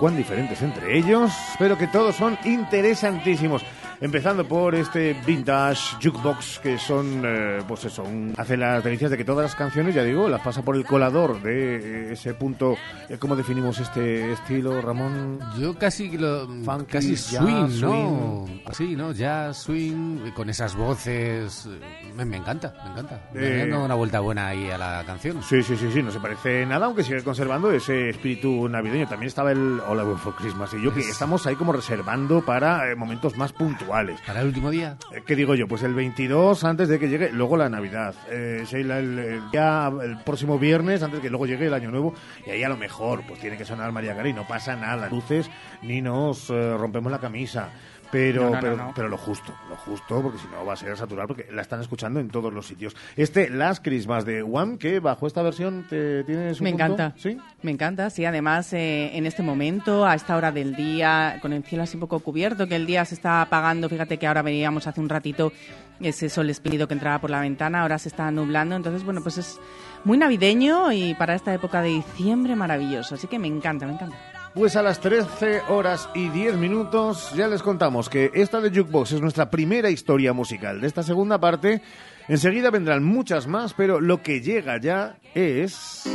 [0.00, 3.62] cuán diferentes entre ellos, pero que todos son interesantísimos.
[4.02, 9.16] Empezando por este vintage jukebox que son, eh, pues eso, un- hace las delicias de
[9.16, 11.76] que todas las canciones, ya digo, las pasa por el colador de
[12.08, 12.76] eh, ese punto.
[13.08, 15.38] eh, ¿Cómo definimos este estilo, Ramón?
[15.56, 18.44] Yo casi lo Funky, casi jazz, swing, ¿no?
[18.46, 18.58] swing.
[18.72, 19.12] Sí, ¿no?
[19.12, 21.68] Jazz, swing, con esas voces.
[21.70, 23.30] eh, Me, me encanta, me encanta.
[23.34, 25.40] Eh, Me dando una vuelta buena ahí a la canción.
[25.44, 29.06] Sí, sí, sí, sí, no se parece nada, aunque sigue conservando ese espíritu navideño.
[29.06, 32.44] También estaba el All I Want for Christmas y yo que estamos ahí como reservando
[32.44, 33.91] para eh, momentos más puntuales.
[34.26, 34.96] ¿Para el último día?
[35.14, 35.68] Eh, ¿Qué digo yo?
[35.68, 38.14] Pues el 22 antes de que llegue, luego la Navidad.
[38.30, 41.90] Eh, Sheila, el, el día- el próximo viernes antes de que luego llegue el Año
[41.90, 42.14] Nuevo
[42.46, 45.50] y ahí a lo mejor pues tiene que sonar María Carey, no pasa nada, luces
[45.82, 47.68] ni nos eh, rompemos la camisa.
[48.12, 48.92] Pero, No, no, no, pero, no.
[48.94, 51.80] pero lo justo, lo justo, porque si no va a ser saturar, porque la están
[51.80, 52.94] escuchando en todos los sitios.
[53.16, 56.84] Este Last Christmas de One, que bajo esta versión te tienes un Me punto?
[56.84, 57.14] encanta.
[57.18, 57.38] ¿Sí?
[57.62, 58.24] Me encanta, sí.
[58.26, 62.02] Además, eh, en este momento, a esta hora del día, con el cielo así un
[62.02, 63.88] poco cubierto, que el día se está apagando.
[63.88, 65.50] Fíjate que ahora veíamos hace un ratito
[65.98, 68.76] ese sol espléndido que entraba por la ventana, ahora se está nublando.
[68.76, 69.58] Entonces, bueno, pues es
[70.04, 73.14] muy navideño y para esta época de diciembre maravilloso.
[73.14, 74.16] Así que me encanta, me encanta.
[74.54, 79.12] Pues a las 13 horas y 10 minutos ya les contamos que esta de Jukebox
[79.12, 81.80] es nuestra primera historia musical de esta segunda parte.
[82.28, 86.06] Enseguida vendrán muchas más, pero lo que llega ya es...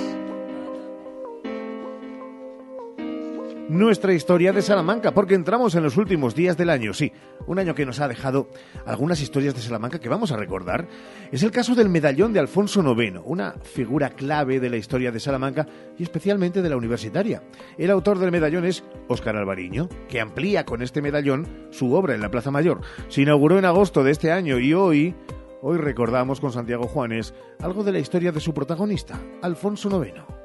[3.70, 7.12] Nuestra historia de Salamanca, porque entramos en los últimos días del año, sí,
[7.48, 8.48] un año que nos ha dejado
[8.86, 10.88] algunas historias de Salamanca que vamos a recordar.
[11.34, 15.20] Es el caso del medallón de Alfonso IX, una figura clave de la historia de
[15.20, 17.44] Salamanca y especialmente de la universitaria.
[17.78, 22.22] El autor del medallón es Óscar Alvariño, que amplía con este medallón su obra en
[22.22, 22.80] la Plaza Mayor.
[23.10, 25.14] Se inauguró en agosto de este año y hoy,
[25.62, 30.37] hoy recordamos con Santiago Juanes algo de la historia de su protagonista, Alfonso IX.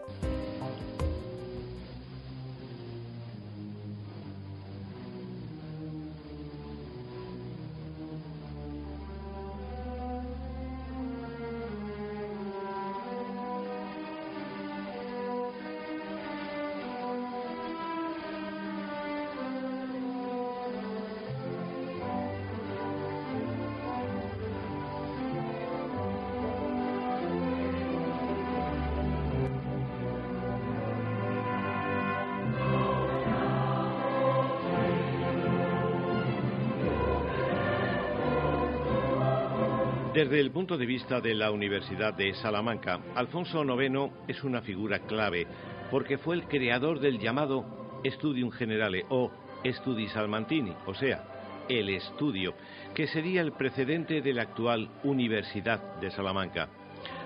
[40.33, 45.01] Desde el punto de vista de la Universidad de Salamanca, Alfonso IX es una figura
[45.01, 45.47] clave
[45.91, 49.31] porque fue el creador del llamado Studium Generale o
[49.63, 51.23] Studi Salmantini, o sea,
[51.69, 52.55] el estudio,
[52.95, 56.71] que sería el precedente de la actual Universidad de Salamanca.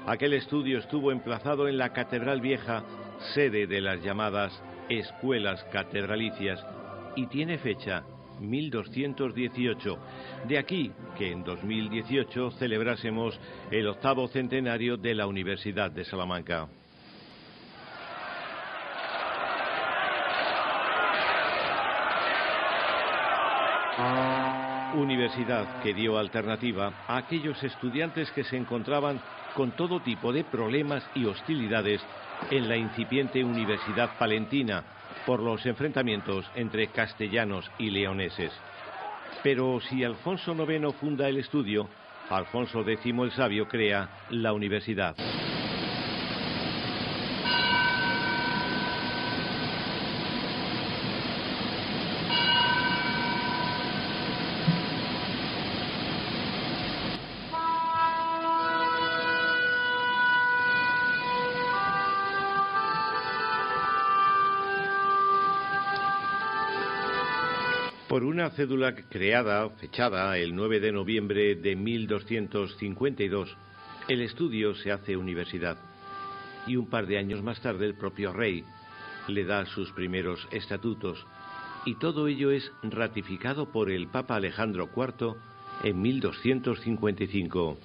[0.04, 2.82] Aquel estudio estuvo emplazado en la Catedral Vieja,
[3.34, 6.58] sede de las llamadas escuelas catedralicias,
[7.14, 8.02] y tiene fecha
[8.40, 9.98] 1218.
[10.48, 13.38] De aquí que en 2018 celebrásemos
[13.70, 16.68] el octavo centenario de la Universidad de Salamanca.
[24.94, 29.20] Universidad que dio alternativa a aquellos estudiantes que se encontraban
[29.54, 32.00] con todo tipo de problemas y hostilidades
[32.50, 38.52] en la incipiente Universidad Palentina por los enfrentamientos entre castellanos y leoneses.
[39.42, 41.88] Pero si Alfonso IX funda el estudio,
[42.28, 45.14] Alfonso X el Sabio crea la universidad.
[68.50, 73.56] Cédula creada, fechada el 9 de noviembre de 1252,
[74.08, 75.78] el estudio se hace universidad.
[76.66, 78.64] Y un par de años más tarde el propio rey
[79.28, 81.26] le da sus primeros estatutos.
[81.84, 85.34] Y todo ello es ratificado por el Papa Alejandro IV
[85.84, 87.78] en 1255.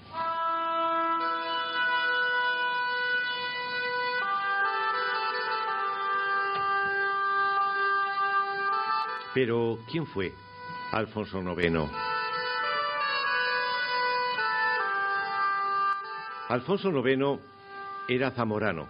[9.34, 10.34] Pero, ¿quién fue
[10.92, 11.90] Alfonso IX?
[16.50, 17.40] Alfonso IX
[18.10, 18.88] era zamorano.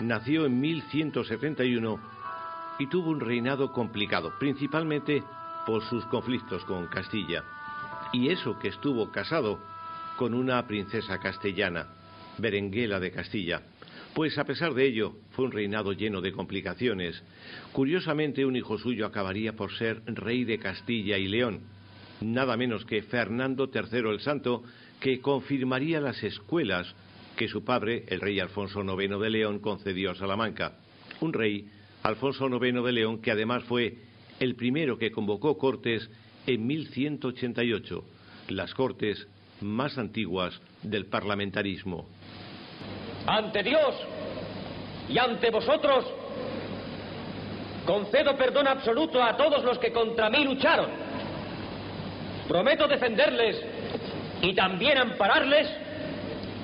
[0.00, 1.98] Nació en 1171
[2.78, 5.22] y tuvo un reinado complicado, principalmente
[5.64, 7.42] por sus conflictos con Castilla.
[8.12, 9.58] Y eso que estuvo casado
[10.18, 11.86] con una princesa castellana.
[12.36, 13.62] Berenguela de Castilla.
[14.16, 17.22] Pues a pesar de ello, fue un reinado lleno de complicaciones.
[17.72, 21.60] Curiosamente, un hijo suyo acabaría por ser rey de Castilla y León,
[22.22, 24.62] nada menos que Fernando III el Santo,
[25.00, 26.94] que confirmaría las escuelas
[27.36, 30.78] que su padre, el rey Alfonso IX de León, concedió a Salamanca.
[31.20, 31.68] Un rey,
[32.02, 33.98] Alfonso IX de León, que además fue
[34.40, 36.08] el primero que convocó cortes
[36.46, 38.02] en 1188,
[38.48, 39.28] las cortes
[39.60, 42.08] más antiguas del parlamentarismo.
[43.26, 43.94] Ante Dios
[45.08, 46.04] y ante vosotros,
[47.84, 50.90] concedo perdón absoluto a todos los que contra mí lucharon.
[52.48, 53.60] Prometo defenderles
[54.42, 55.68] y también ampararles,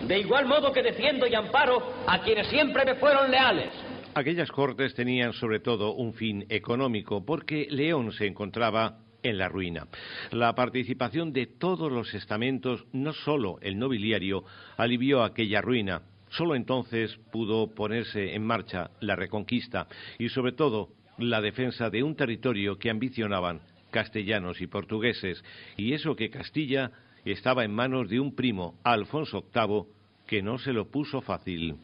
[0.07, 3.71] de igual modo que defiendo y amparo a quienes siempre me fueron leales.
[4.15, 9.87] Aquellas cortes tenían sobre todo un fin económico, porque León se encontraba en la ruina.
[10.31, 14.45] La participación de todos los estamentos, no solo el nobiliario,
[14.77, 16.03] alivió aquella ruina.
[16.33, 19.87] Solo entonces pudo ponerse en marcha la reconquista
[20.19, 23.61] y, sobre todo, la defensa de un territorio que ambicionaban
[23.91, 25.45] castellanos y portugueses,
[25.77, 26.91] y eso que Castilla
[27.25, 29.85] estaba en manos de un primo, Alfonso VIII,
[30.27, 31.77] que no se lo puso fácil.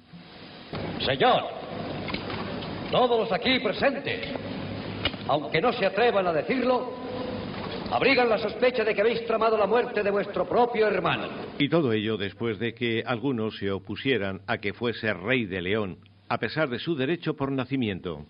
[1.04, 1.42] Señor,
[2.90, 4.34] todos aquí presentes,
[5.28, 7.07] aunque no se atrevan a decirlo,
[7.90, 11.28] abrigan la sospecha de que habéis tramado la muerte de vuestro propio hermano.
[11.58, 15.98] Y todo ello después de que algunos se opusieran a que fuese rey de León,
[16.28, 18.24] a pesar de su derecho por nacimiento.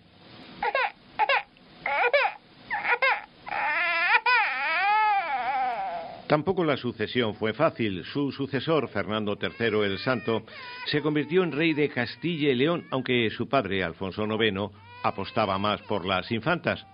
[6.29, 8.05] Tampoco la sucesión fue fácil.
[8.05, 10.43] Su sucesor, Fernando III el Santo,
[10.85, 15.81] se convirtió en rey de Castilla y León, aunque su padre, Alfonso IX, apostaba más
[15.81, 16.85] por las infantas.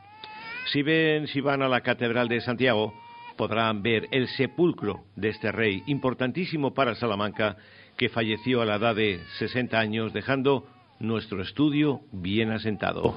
[0.65, 2.93] Si ven, si van a la Catedral de Santiago,
[3.37, 7.57] podrán ver el sepulcro de este rey, importantísimo para Salamanca,
[7.97, 10.67] que falleció a la edad de 60 años, dejando
[10.99, 13.15] nuestro estudio bien asentado.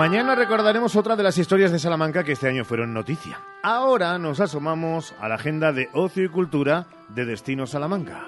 [0.00, 3.38] Mañana recordaremos otra de las historias de Salamanca que este año fueron noticia.
[3.62, 8.24] Ahora nos asomamos a la agenda de ocio y cultura de Destino Salamanca.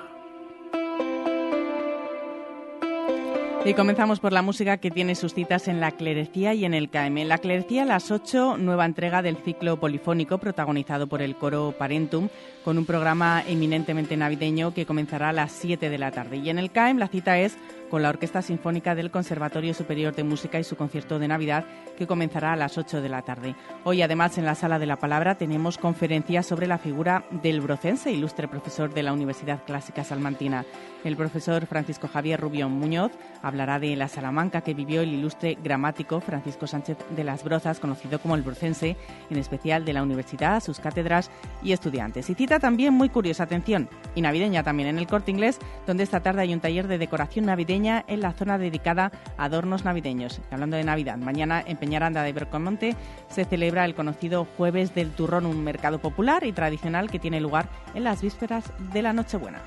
[3.64, 6.90] Y comenzamos por la música que tiene sus citas en La Clerecía y en el
[6.90, 7.16] KM.
[7.18, 11.72] En La Clerecía, a las 8, nueva entrega del ciclo polifónico protagonizado por el coro
[11.78, 12.28] Parentum,
[12.64, 16.38] con un programa eminentemente navideño que comenzará a las 7 de la tarde.
[16.38, 17.56] Y en el KM la cita es
[17.92, 21.66] con la Orquesta Sinfónica del Conservatorio Superior de Música y su concierto de Navidad,
[21.98, 23.54] que comenzará a las 8 de la tarde.
[23.84, 28.10] Hoy, además, en la Sala de la Palabra tenemos conferencias sobre la figura del brocense,
[28.10, 30.64] ilustre profesor de la Universidad Clásica Salmantina.
[31.04, 33.12] El profesor Francisco Javier Rubión Muñoz
[33.42, 38.20] hablará de la Salamanca que vivió el ilustre gramático Francisco Sánchez de las Brozas, conocido
[38.20, 38.96] como el brocense,
[39.28, 41.30] en especial de la universidad, sus cátedras
[41.62, 42.30] y estudiantes.
[42.30, 46.20] Y cita también muy curiosa, atención, y navideña también en el Corte Inglés, donde esta
[46.20, 50.40] tarde hay un taller de decoración navideña en la zona dedicada a adornos navideños.
[50.50, 52.96] Hablando de Navidad, mañana en Peñaranda de Bercomonte
[53.28, 57.68] se celebra el conocido Jueves del Turrón, un mercado popular y tradicional que tiene lugar
[57.94, 59.60] en las vísperas de la Nochebuena.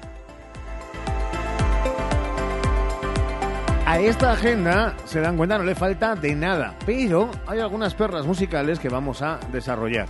[3.85, 8.25] A esta agenda, se dan cuenta, no le falta de nada, pero hay algunas perras
[8.25, 10.07] musicales que vamos a desarrollar.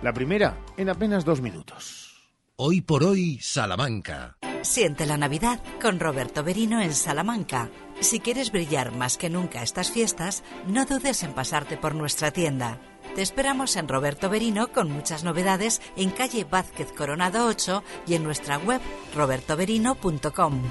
[0.00, 2.30] La primera, en apenas dos minutos.
[2.56, 4.38] Hoy por hoy, Salamanca.
[4.62, 7.70] Siente la Navidad con Roberto Berino en Salamanca.
[8.00, 12.78] Si quieres brillar más que nunca estas fiestas, no dudes en pasarte por nuestra tienda.
[13.14, 18.24] Te esperamos en Roberto Berino con muchas novedades en calle Vázquez Coronado 8 y en
[18.24, 18.80] nuestra web
[19.14, 20.62] robertoberino.com.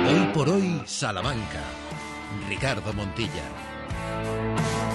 [0.09, 1.61] Hoy por hoy, Salamanca.
[2.49, 3.72] Ricardo Montilla.
[4.13, 4.92] Thank you.